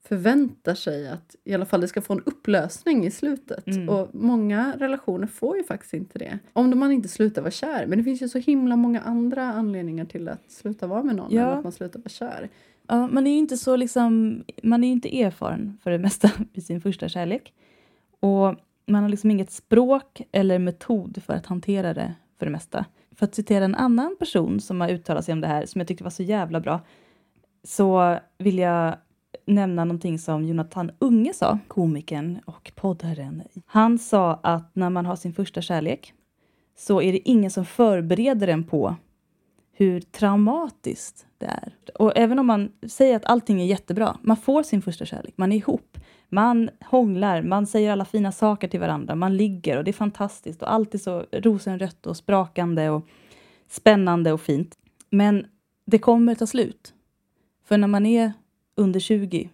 [0.07, 3.67] förväntar sig att i alla fall det ska få en upplösning i slutet.
[3.67, 3.89] Mm.
[3.89, 6.39] Och många relationer får ju faktiskt inte det.
[6.53, 7.85] Om man inte slutar vara kär.
[7.87, 11.31] Men det finns ju så himla många andra anledningar till att sluta vara med någon
[11.31, 11.51] Ja.
[11.51, 12.49] än att man slutar vara kär.
[12.87, 16.31] Ja, man är ju inte så liksom, man är ju inte erfaren för det mesta
[16.53, 17.53] i sin första kärlek.
[18.19, 18.55] Och
[18.87, 22.85] man har liksom inget språk eller metod för att hantera det för det mesta.
[23.15, 25.87] För att citera en annan person som har uttalat sig om det här, som jag
[25.87, 26.81] tyckte var så jävla bra,
[27.63, 28.95] så vill jag
[29.45, 33.43] nämna någonting som Jonathan Unge sa, komikern och poddaren.
[33.65, 36.13] Han sa att när man har sin första kärlek
[36.77, 38.95] så är det ingen som förbereder en på
[39.71, 41.73] hur traumatiskt det är.
[41.95, 45.51] Och även om man säger att allting är jättebra, man får sin första kärlek, man
[45.51, 45.97] är ihop,
[46.29, 50.61] man hånglar, man säger alla fina saker till varandra, man ligger och det är fantastiskt
[50.61, 53.07] och allt är så rosenrött och sprakande och
[53.67, 54.77] spännande och fint.
[55.09, 55.45] Men
[55.85, 56.93] det kommer ta slut.
[57.65, 58.33] För när man är
[58.75, 59.49] under 20,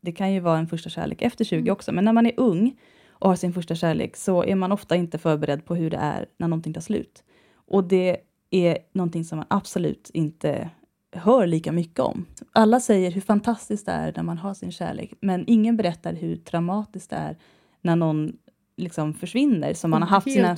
[0.00, 2.78] det kan ju vara en första kärlek efter 20 också, men när man är ung
[3.10, 6.26] och har sin första kärlek så är man ofta inte förberedd på hur det är
[6.36, 7.24] när någonting tar slut.
[7.54, 8.16] Och det
[8.50, 10.70] är någonting som man absolut inte
[11.16, 12.26] hör lika mycket om.
[12.52, 16.36] Alla säger hur fantastiskt det är när man har sin kärlek, men ingen berättar hur
[16.36, 17.36] traumatiskt det är
[17.80, 18.32] när någon
[18.76, 20.56] liksom försvinner som man har haft sina,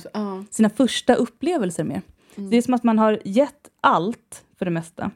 [0.49, 2.01] sina första upplevelser med.
[2.35, 5.11] Det är som att man har gett allt för det mesta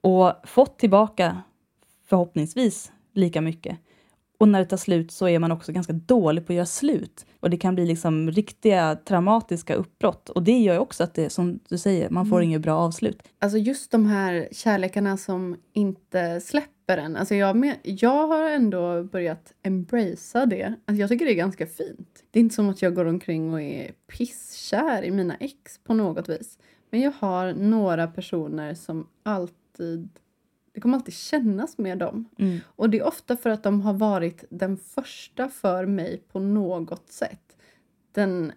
[0.00, 1.42] och fått tillbaka
[2.06, 3.78] förhoppningsvis lika mycket.
[4.42, 7.26] Och när det tar slut så är man också ganska dålig på att göra slut.
[7.40, 10.28] Och det kan bli liksom riktiga traumatiska uppbrott.
[10.28, 13.22] Och det gör ju också att det, som du säger, man får inget bra avslut.
[13.38, 17.16] Alltså just de här kärlekarna som inte släpper en.
[17.16, 20.74] Alltså jag, med, jag har ändå börjat embracea det.
[20.84, 22.24] Alltså jag tycker det är ganska fint.
[22.30, 25.94] Det är inte som att jag går omkring och är pisskär i mina ex på
[25.94, 26.58] något vis.
[26.90, 30.08] Men jag har några personer som alltid...
[30.72, 32.28] Det kommer alltid kännas med dem.
[32.38, 32.58] Mm.
[32.66, 37.08] Och det är ofta för att de har varit den första för mig på något
[37.08, 37.56] sätt.
[38.12, 38.52] Den,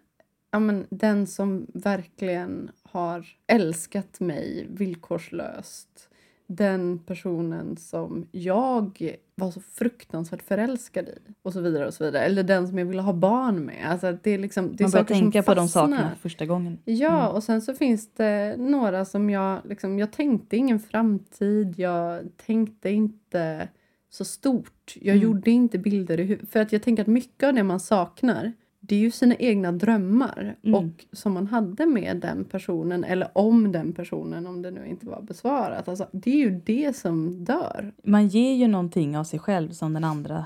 [0.51, 6.09] ja men, den som verkligen har älskat mig villkorslöst.
[6.47, 11.17] Den personen som jag var så fruktansvärt förälskad i.
[11.41, 12.23] Och så vidare och så vidare.
[12.23, 13.85] Eller den som jag ville ha barn med.
[13.91, 16.77] Alltså det är liksom, det är Man börjar tänka på de sakerna första gången.
[16.85, 17.35] Ja, Mm.
[17.35, 22.89] och sen så finns det några som jag liksom, jag tänkte ingen framtid, jag tänkte
[22.89, 23.67] inte
[24.09, 24.93] så stort.
[25.01, 25.23] Jag Mm.
[25.23, 26.49] gjorde inte bilder i huvudet.
[26.51, 28.53] För att jag tänker att mycket av det man saknar,
[28.87, 30.55] det är ju sina egna drömmar.
[30.63, 30.75] Mm.
[30.75, 35.05] Och som man hade med den personen, eller om den personen, om det nu inte
[35.05, 35.87] var besvarat.
[35.87, 37.93] Alltså, det är ju det som dör.
[38.03, 40.45] Man ger ju någonting av sig själv som den andra...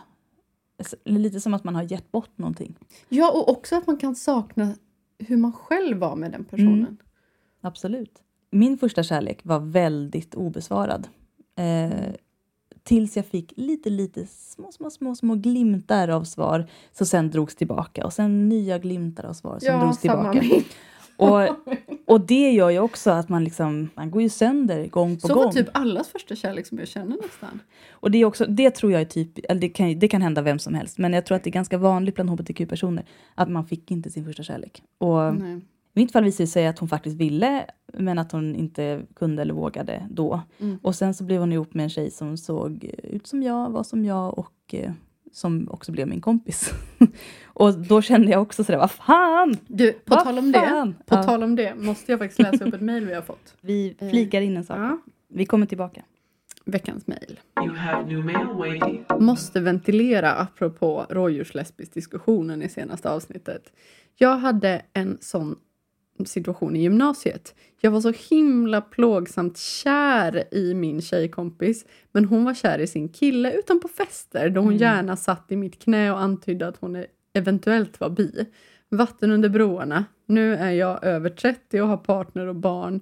[1.03, 2.75] Lite som att man har gett bort någonting.
[3.09, 4.75] Ja, och också att man kan sakna
[5.17, 6.79] hur man själv var med den personen.
[6.79, 6.97] Mm.
[7.61, 8.21] Absolut.
[8.51, 11.07] Min första kärlek var väldigt obesvarad.
[11.55, 12.13] Eh,
[12.89, 17.55] tills jag fick lite, lite små, små, små, små glimtar av svar som sen drogs
[17.55, 18.05] tillbaka.
[18.05, 20.63] Och sen nya glimtar av svar som drogs samma tillbaka.
[21.17, 21.57] Och,
[22.13, 25.33] och det gör ju också att man liksom, man går ju sönder gång på Så
[25.33, 25.45] gång.
[25.45, 27.59] var typ allas första kärlek som jag känner nästan.
[27.91, 30.41] Och det, är också, det tror jag är typ, eller det kan, det kan hända
[30.41, 33.65] vem som helst, men jag tror att det är ganska vanligt bland hbtq-personer att man
[33.65, 34.83] fick inte sin första kärlek.
[34.97, 35.61] Och Nej.
[35.93, 39.41] I mitt fall visade det sig att hon faktiskt ville, men att hon inte kunde
[39.41, 40.41] eller vågade då.
[40.59, 40.77] Mm.
[40.81, 43.83] Och sen så blev hon ihop med en tjej som såg ut som jag, var
[43.83, 44.91] som jag och eh,
[45.31, 46.71] som också blev min kompis.
[47.45, 49.57] och då kände jag också sådär, vad fan!
[49.67, 50.95] Du, på Vad tal om det, fan?
[51.05, 51.23] på Ja.
[51.23, 53.55] tal om det måste jag faktiskt läsa upp ett mejl vi har fått.
[53.61, 54.77] Vi flikar in en sak.
[54.77, 54.99] Ja.
[55.27, 56.01] Vi kommer tillbaka.
[56.65, 57.39] Veckans mejl.
[59.19, 63.71] Måste ventilera apropå rådjurslesbisk diskussionen i senaste avsnittet.
[64.17, 65.55] Jag hade en sån
[66.26, 67.55] situation i gymnasiet.
[67.82, 73.09] Jag var så himla plågsamt kär i min tjejkompis men hon var kär i sin
[73.09, 77.05] kille utan på fester då hon gärna satt i mitt knä och antydde att hon
[77.34, 78.45] eventuellt var bi.
[78.89, 80.05] Vatten under broarna.
[80.26, 83.01] Nu är jag över 30 och har partner och barn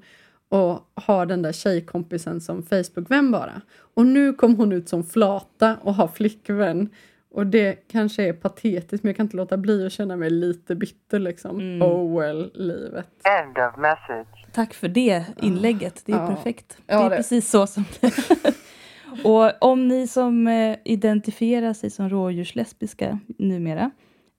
[0.49, 3.61] och har den där tjejkompisen som Facebookvän bara.
[3.93, 6.89] Och nu kom hon ut som flata och har flickvän.
[7.38, 10.75] Och det kanske är patetiskt men jag kan inte låta bli att känna mig lite
[10.75, 11.59] bitter liksom.
[11.59, 11.81] Mm.
[11.81, 13.07] Oh well, livet.
[13.43, 14.45] End of message.
[14.53, 16.01] Tack för det inlägget.
[16.05, 16.27] Det är Ja.
[16.27, 16.77] perfekt.
[16.88, 18.13] Ja, det är det- precis så som det
[19.23, 23.91] Och om ni som eh, identifierar sig som rådjurslesbiska numera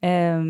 [0.02, 0.42] eh,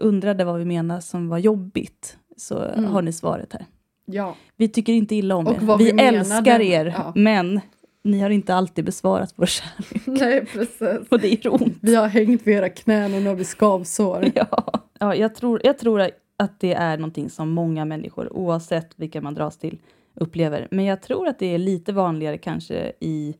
[0.00, 2.84] undrade vad vi menar som var jobbigt så Mm.
[2.84, 3.66] har ni svaret här.
[4.06, 4.36] Ja.
[4.56, 5.66] Vi tycker inte illa om Och er.
[5.66, 6.18] vad Vi vi menade.
[6.18, 7.12] älskar er, Ja.
[7.16, 7.60] men
[8.02, 10.02] ni har inte alltid besvarat vår kärlek.
[10.06, 11.08] Nej, precis.
[11.08, 11.78] Och det gör ont.
[11.80, 14.24] Vi har hängt vid era knän och nu har vi skavsår.
[14.34, 19.20] Ja, ja jag, tror, jag tror att det är någonting som många människor, oavsett vilka
[19.20, 19.78] man dras till,
[20.14, 20.68] upplever.
[20.70, 23.34] Men jag tror att det är lite vanligare kanske i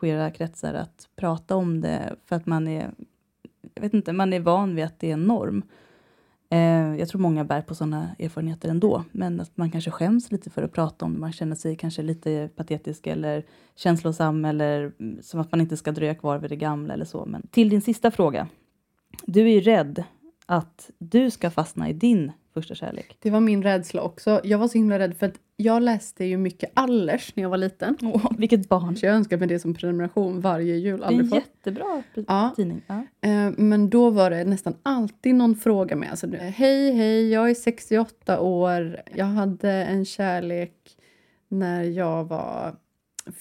[0.00, 2.90] queera kretsar att prata om det för att man är,
[3.74, 5.62] jag vet inte, man är van vid att det är en norm.
[6.52, 10.50] Eh, jag tror många bär på sådana erfarenheter ändå, men att man kanske skäms lite
[10.50, 11.20] för att prata om det.
[11.20, 13.44] Man känner sig kanske lite patetisk eller
[13.76, 17.24] känslosam eller mm, som att man inte ska dröja kvar vid det gamla eller så.
[17.24, 18.48] Men till din sista fråga.
[19.26, 20.04] Du är ju rädd
[20.46, 23.16] att du ska fastna i din första kärlek.
[23.20, 24.40] Det var min rädsla också.
[24.44, 27.56] Jag var så himla rädd för att jag läste ju mycket Allers när jag var
[27.58, 27.96] liten.
[28.02, 28.96] Åh, vilket barn!
[28.96, 31.00] Så jag önskar mig det som prenumeration varje jul.
[31.00, 32.52] Det är en jättebra Ja.
[32.56, 32.82] tidning.
[32.86, 33.04] Ja.
[33.28, 36.10] Eh, Men då var det nästan alltid någon fråga med.
[36.10, 38.96] Alltså, hej, hej, jag är 68 år.
[39.14, 40.74] Jag hade en kärlek
[41.48, 42.76] när jag var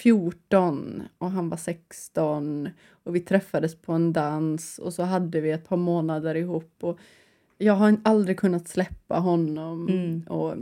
[0.02, 2.70] 14 och han var 16.
[3.04, 6.74] Och vi träffades på en dans och så hade vi ett par månader ihop.
[6.82, 7.00] Och
[7.62, 9.88] jag har aldrig kunnat släppa honom.
[9.88, 10.22] Mm.
[10.22, 10.56] Och,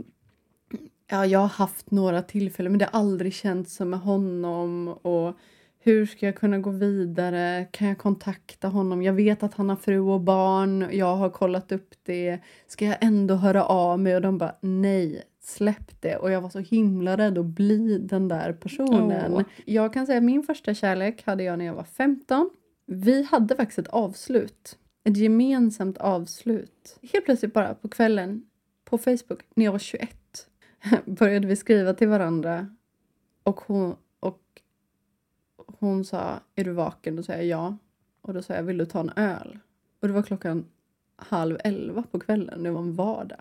[1.10, 4.88] ja, jag har haft några tillfällen men det har aldrig känts som med honom.
[4.88, 5.36] Och
[5.82, 7.66] hur ska jag kunna gå vidare?
[7.70, 9.02] Kan jag kontakta honom?
[9.02, 10.88] Jag vet att han har fru och barn.
[10.92, 12.38] Jag har kollat upp det.
[12.66, 14.14] Ska jag ändå höra av mig?
[14.16, 16.16] Och de bara nej, släpp det.
[16.16, 19.32] Och jag var så himla rädd att bli den där personen.
[19.34, 19.42] Åh.
[19.64, 22.50] Jag kan säga att min första kärlek hade jag när jag var 15.
[22.86, 24.76] Vi hade faktiskt ett avslut.
[25.04, 26.98] Ett gemensamt avslut.
[27.12, 28.46] Helt plötsligt bara på kvällen
[28.84, 30.48] på Facebook när jag var 21
[31.04, 32.76] började vi skriva till varandra.
[33.42, 34.42] Och hon, och
[35.66, 37.16] hon sa, är du vaken?
[37.16, 37.76] Då sa jag ja.
[38.20, 39.58] Och då sa jag, vill du ta en öl?
[40.00, 40.64] Och det var klockan
[41.16, 43.40] halv elva på kvällen, det var en vardag.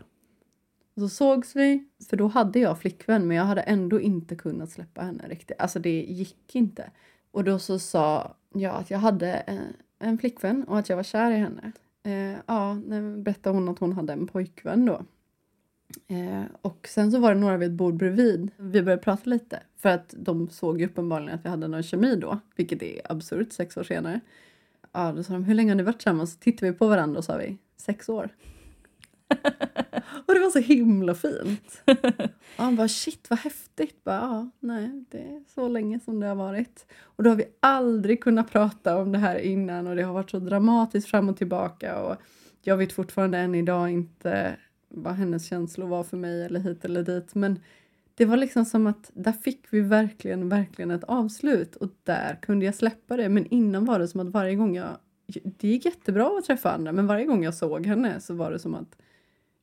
[0.96, 4.70] Och så sågs vi, för då hade jag flickvän men jag hade ändå inte kunnat
[4.70, 5.62] släppa henne riktigt.
[5.62, 6.92] Alltså det gick inte.
[7.32, 9.60] Och då så sa jag att jag hade eh,
[10.00, 11.72] en flickvän och att jag var kär i henne.
[12.04, 15.02] Eh, ja, nej, berättade hon att hon hade en pojkvän då.
[16.08, 18.52] Eh, och sen så var det några vid ett bord bredvid.
[18.58, 22.16] Vi började prata lite för att de såg ju uppenbarligen att vi hade någon kemi
[22.16, 24.20] då, vilket är absurt sex år senare.
[24.92, 26.34] Ja, då sa de, hur länge har ni varit tillsammans?
[26.34, 28.30] Så tittade vi på varandra och sa vi, sex år.
[30.26, 31.82] och det var så himla fint.
[32.58, 34.04] Och han bara, shit vad häftigt.
[34.04, 36.86] Bara, ja, nej, det är så länge som det har varit.
[37.02, 40.30] Och då har vi aldrig kunnat prata om det här innan och det har varit
[40.30, 42.02] så dramatiskt fram och tillbaka.
[42.02, 42.16] Och
[42.62, 44.58] jag vet fortfarande än idag inte
[44.90, 47.36] vad hennes känslor var för mig eller hit eller dit.
[47.36, 47.60] Men
[48.16, 52.66] det var liksom som att där fick vi verkligen, verkligen ett avslut och där kunde
[52.66, 53.30] jag släppa det.
[53.30, 54.98] Men innan var det som att varje gång jag...
[55.44, 58.60] Det gick jättebra att träffa andra men varje gång jag såg henne så var det
[58.60, 58.98] som att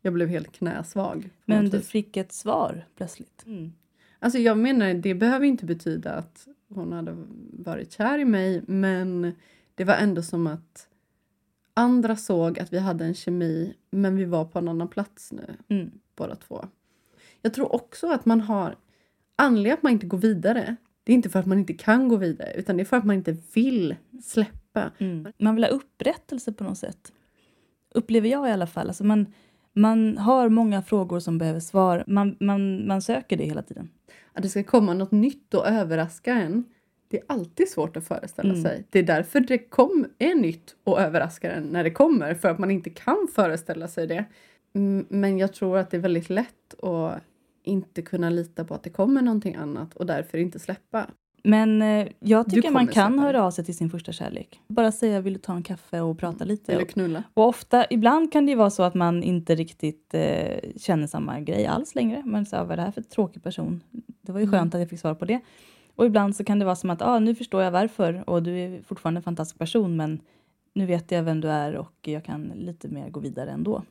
[0.06, 1.30] jag blev helt knäsvag.
[1.44, 1.88] Men du vis.
[1.88, 3.44] fick ett svar plötsligt.
[3.46, 3.72] Mm.
[4.18, 7.16] Alltså jag menar, det behöver inte betyda att hon hade
[7.52, 9.32] varit kär i mig men
[9.74, 10.88] det var ändå som att
[11.74, 15.56] andra såg att vi hade en kemi men vi var på en annan plats nu
[15.68, 15.90] Mm.
[16.16, 16.64] båda två.
[17.42, 18.76] Jag tror också att man har
[19.36, 20.76] anledningen att man inte går vidare.
[21.04, 23.04] Det är inte för att man inte kan gå vidare utan det är för att
[23.04, 24.90] man inte vill släppa.
[24.98, 25.32] Mm.
[25.38, 27.12] Man vill ha upprättelse på något sätt.
[27.94, 28.88] Upplever jag i alla fall.
[28.88, 29.26] Alltså man,
[29.76, 32.04] man har många frågor som behöver svar.
[32.06, 33.90] Man, man, man söker det hela tiden.
[34.32, 36.64] Att det ska komma något nytt och överraska en.
[37.08, 38.62] Det är alltid svårt att föreställa Mm.
[38.62, 38.86] sig.
[38.90, 42.34] Det är därför det kom, är nytt och överraskar en när det kommer.
[42.34, 44.24] För att man inte kan föreställa sig det.
[45.08, 47.22] Men jag tror att det är väldigt lätt att
[47.62, 51.06] inte kunna lita på att det kommer någonting annat och därför inte släppa.
[51.48, 54.60] Men eh, jag tycker man kan höra av sig till sin första kärlek.
[54.68, 56.72] Bara säga vill du ta en kaffe och prata lite.
[56.72, 57.22] Eller knulla.
[57.34, 61.66] och ofta, ibland kan det vara så att man inte riktigt eh, känner samma grej
[61.66, 62.22] alls längre.
[62.24, 63.80] Man säger, vad är det här för tråkig person?
[64.22, 64.58] Det var ju Mm.
[64.58, 65.40] skönt att jag fick svar på det.
[65.94, 68.58] Och ibland så kan det vara som att, ah, nu förstår jag varför och du
[68.58, 70.20] är fortfarande en fantastisk person men
[70.74, 73.82] nu vet jag vem du är och jag kan lite mer gå vidare ändå.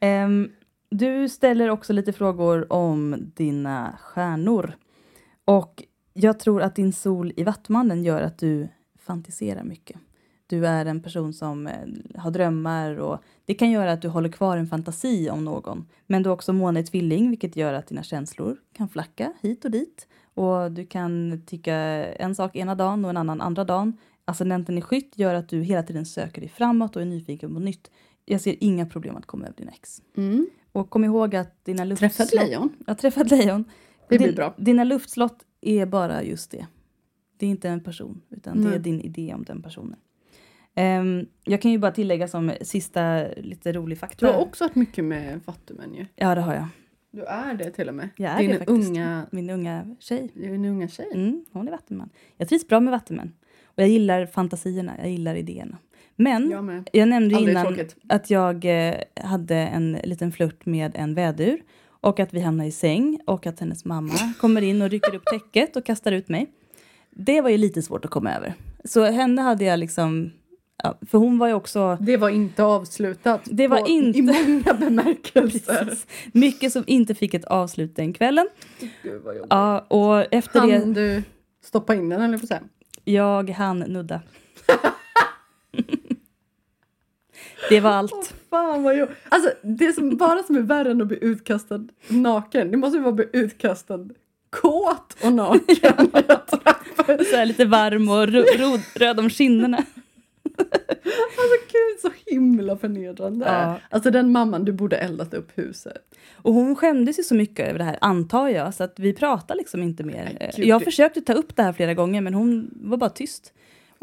[0.00, 0.50] Ehm,
[0.90, 4.72] du ställer också lite frågor om dina stjärnor.
[5.44, 5.82] Och
[6.12, 9.96] jag tror att din sol i Vattmannen gör att du fantiserar mycket.
[10.46, 11.74] Du är en person som eh,
[12.16, 15.88] har drömmar och det kan göra att du håller kvar en fantasi om någon.
[16.06, 19.64] Men du har också måne i tvilling vilket gör att dina känslor kan flacka hit
[19.64, 20.08] och dit.
[20.34, 23.96] Och du kan tycka en sak ena dagen och en annan andra dagen.
[24.24, 27.60] Ascendenten i skytt gör att du hela tiden söker dig framåt och är nyfiken på
[27.60, 27.90] nytt.
[28.24, 30.02] Jag ser inga problem att komma över dina ex.
[30.16, 30.46] Mm.
[30.72, 32.16] Och kom ihåg att dina luftslott...
[32.16, 32.68] Träffat lejon.
[32.86, 33.64] Har träffat lejon.
[34.08, 34.54] Det blir Din- bra.
[34.56, 36.66] Dina luftslott är bara just det.
[37.36, 38.74] Det är inte en person, utan det Nej.
[38.74, 39.96] är din idé om den personen.
[40.74, 44.26] Ehm, jag kan ju bara tillägga som sista lite rolig Du fakta.
[44.26, 46.06] har också haft mycket med vattumän ju.
[46.16, 46.66] Ja, det har jag.
[47.10, 48.08] Du är det till och med.
[48.16, 48.88] Jag är Din det faktiskt.
[48.90, 50.30] unga, Min unga tjej.
[50.34, 51.08] din unga tjej.
[51.14, 52.10] Mm, hon är vattenman.
[52.36, 53.32] Jag trivs bra med vattenmän.
[53.64, 55.78] Och jag gillar fantasierna, jag gillar idéerna.
[56.16, 57.96] Men Jag jag nämnde Aldrig innan tråkigt.
[58.08, 61.62] att jag eh, hade en liten flört med en vädur
[62.02, 65.24] och att vi hamnade i säng och att hennes mamma kommer in och rycker upp
[65.24, 66.46] täcket och kastar ut mig.
[67.10, 68.54] Det var ju lite svårt att komma över.
[68.84, 70.30] Så henne hade jag liksom...
[70.82, 71.98] Ja, för hon var ju också...
[72.00, 73.40] Det var inte avslutat.
[73.44, 75.84] Det var på, inte- I många bemärkelser.
[75.84, 76.06] Precis.
[76.32, 78.48] Mycket som inte fick ett avslut den kvällen.
[79.02, 79.46] Gud vad jobbigt.
[79.50, 80.78] Ja, och efter det...
[80.78, 81.22] Han du
[81.64, 82.60] stoppa in den eller på?
[83.04, 84.20] Jag hann nudda.
[87.68, 88.34] det var allt.
[88.50, 89.16] Fan vad jobbigt.
[89.28, 92.70] Alltså det som bara som är värre än att bli utkastad naken.
[92.70, 94.08] Det måste ju vara att bli utkastad
[94.50, 96.10] kåt och naken.
[97.06, 97.26] Jag.
[97.26, 98.28] Så här lite varm och
[99.00, 99.84] röd om kinderna.
[101.38, 103.46] Alltså gud så himla förnedrande.
[103.46, 103.78] Ja.
[103.90, 106.02] Alltså den mamman, du borde eldat upp huset.
[106.34, 109.54] Och hon skämdes ju så mycket över det här, antar jag, så att vi pratar
[109.54, 110.36] liksom inte mer.
[110.40, 113.52] Nej, gud, jag försökte ta upp det här flera gånger, men hon var bara tyst.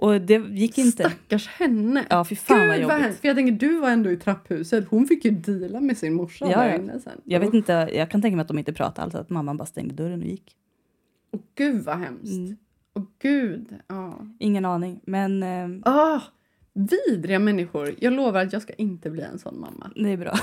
[0.01, 1.03] Och det gick inte.
[1.09, 2.05] Stackars henne.
[2.09, 3.05] Ja, fy fan vad Gud vad jobbigt.
[3.05, 3.21] hemskt.
[3.21, 4.87] För jag tänker, du var ändå i trapphuset.
[4.89, 7.21] Hon fick ju deala med sin morsa Ja, där inne sen.
[7.23, 9.65] Jag vet inte, jag kan tänka mig att de inte pratade alls, att mamman bara
[9.65, 10.55] stängde dörren och gick.
[11.31, 12.31] Åh gud vad hemskt.
[12.37, 12.57] Mm.
[12.95, 13.67] Åh gud.
[13.87, 14.19] Ja.
[14.39, 16.21] Ingen aning, men eh, Ah,
[16.73, 17.95] vidriga människor.
[17.99, 19.91] Jag lovar att jag ska inte bli en sån mamma.
[19.95, 20.33] det är bra.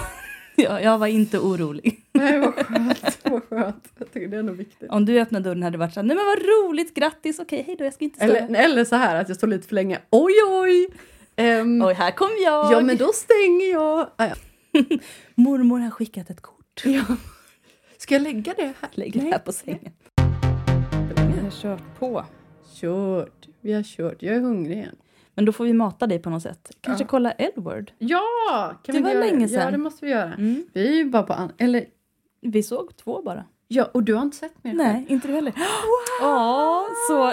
[0.63, 2.01] jag, jag var inte orolig.
[2.13, 3.19] Nej, vad skönt.
[3.23, 3.89] vad skönt.
[3.99, 4.91] Jag tycker det är nog viktigt.
[4.91, 7.65] Om du öppnade dörren hade det varit så här, nej men vad roligt, grattis, okej,
[7.67, 8.39] hej då, jag ska inte störa.
[8.39, 9.99] Eller, eller så här att jag står lite för länge.
[10.11, 10.89] Oj, oj!
[11.37, 12.73] Ehm, Oj, här kom jag!
[12.73, 14.11] ja, men då stänger jag.
[14.17, 14.35] Ah, ja.
[15.35, 16.83] Mormor har skickat ett kort.
[16.85, 17.05] Ja.
[17.99, 18.91] Ska jag lägga det här?
[18.93, 19.93] Lägg det här på sängen.
[21.17, 22.25] Jag har kört på.
[22.81, 23.47] Kört.
[23.61, 24.23] Vi har kört.
[24.23, 24.97] Jag är hungrig igen.
[25.37, 26.71] Men då får vi mata dig på något sätt.
[26.81, 27.09] Kanske Ja.
[27.11, 27.93] kolla L-word.
[27.99, 28.75] Ja!
[28.83, 29.73] Kan Det vi var göra länge Ja, sedan.
[29.73, 30.33] det måste vi göra.
[30.35, 30.65] Mm.
[30.73, 31.33] Vi är ju bara på...
[31.33, 31.85] An- eller,
[32.41, 33.45] Vi såg två bara.
[33.69, 34.75] ja, och du har inte sett mer?
[34.75, 35.53] Nej, inte du heller.
[36.21, 37.33] Ja, så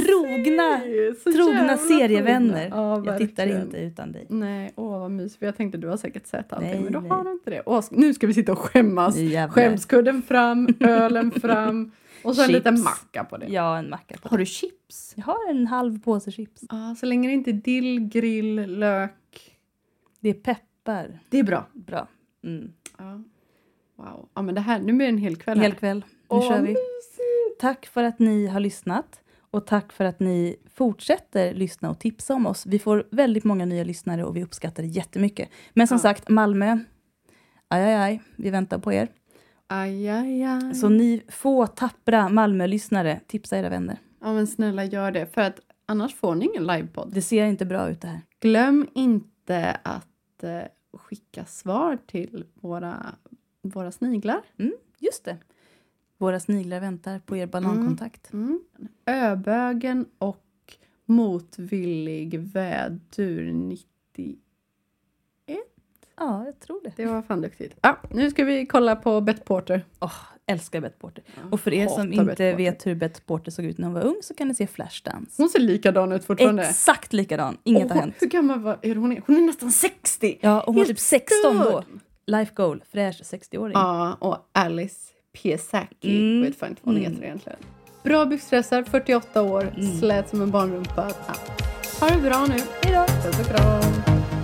[0.00, 0.80] trogna,
[1.24, 2.68] Så trogna serievänner.
[2.68, 4.26] Ja, jag tittar inte utan dig.
[4.28, 5.42] Nej, åh vad mysigt.
[5.42, 7.10] Jag tänkte du har säkert sett allting, Nej, men då nej.
[7.10, 7.62] har du inte det.
[7.66, 9.16] Åh, nu ska vi sitta och skämmas.
[9.16, 9.48] Jävlar.
[9.54, 11.90] Skämskudden fram, ölen fram
[12.24, 12.56] och så en Chips.
[12.58, 13.46] liten macka på det.
[13.46, 14.28] Ja, en macka på.
[14.28, 15.12] Har du chips?
[15.16, 16.64] Jag har en halv påse chips.
[16.68, 19.58] Ja, så länge det inte är dill, grill, lök.
[20.20, 21.18] Det är peppar.
[21.28, 21.66] Det är bra.
[21.72, 22.08] Bra.
[22.44, 22.72] Mm.
[22.98, 23.22] Ja.
[23.96, 24.28] Wow.
[24.34, 25.60] Ja, men det här, nu blir det en hel kväll.
[25.60, 25.78] Hel här.
[25.78, 25.98] kväll.
[26.08, 26.68] Nu Åh, kör vi.
[26.68, 27.60] mysigt.
[27.60, 29.20] Tack för att ni har lyssnat.
[29.50, 32.66] Och tack för att ni fortsätter lyssna och tipsa om oss.
[32.66, 35.48] Vi får väldigt många nya lyssnare och vi uppskattar det jättemycket.
[35.74, 35.98] Men som Ja.
[36.02, 36.78] sagt, Malmö,
[37.68, 39.08] aj, aj, aj, vi väntar på er.
[39.70, 40.74] Aj, aj, aj.
[40.74, 43.98] Så ni få tappra Malmö-lyssnare, tipsa era vänner.
[44.20, 45.26] Ja, men snälla gör det.
[45.26, 47.10] För att annars får ni ingen livepodd.
[47.12, 48.20] Det ser inte bra ut det här.
[48.40, 50.62] Glöm inte att eh,
[50.92, 53.14] skicka svar till våra,
[53.62, 54.40] våra sniglar.
[54.98, 55.36] Just det.
[56.18, 58.32] Våra sniglar väntar på er ballongkontakt.
[58.32, 58.60] Mm.
[59.06, 60.44] Öbögen och
[61.06, 64.38] motvillig vädur 90.
[66.18, 66.92] Ja, jag tror det.
[66.96, 67.74] Det var fan duktigt.
[67.82, 69.82] Ja, nu ska vi kolla på Bett Porter.
[70.00, 70.12] Åh,
[70.46, 71.24] älskar Beth Porter.
[71.50, 74.16] Och för er som inte vet hur Beth Porter såg ut när hon var ung
[74.22, 75.42] så kan ni se Flashdance.
[75.42, 76.62] Hon ser likadan ut fortfarande.
[76.64, 78.14] Exakt likadan, inget har Åh, hänt.
[78.20, 79.12] Hur gammal var är hon?
[79.12, 79.22] Är?
[79.26, 80.38] Hon är nästan 60!
[80.40, 81.82] Ja, och hon var Helt typ 16 då.
[82.26, 83.72] Life goal, fräsch 60-åring.
[83.74, 85.12] Ja, och Alice
[85.42, 86.16] Piesacki.
[86.20, 86.42] Mm.
[86.42, 87.12] Vet fan inte vad hon Mm.
[87.12, 87.58] heter egentligen.
[88.02, 89.98] Bra byxdressar, 48 år, Mm.
[89.98, 91.10] slät som en barnrumpa.
[91.26, 91.34] Ja.
[92.00, 92.56] Ha det bra nu.
[92.82, 93.06] Hejdå!
[93.22, 94.07] Puss och kram.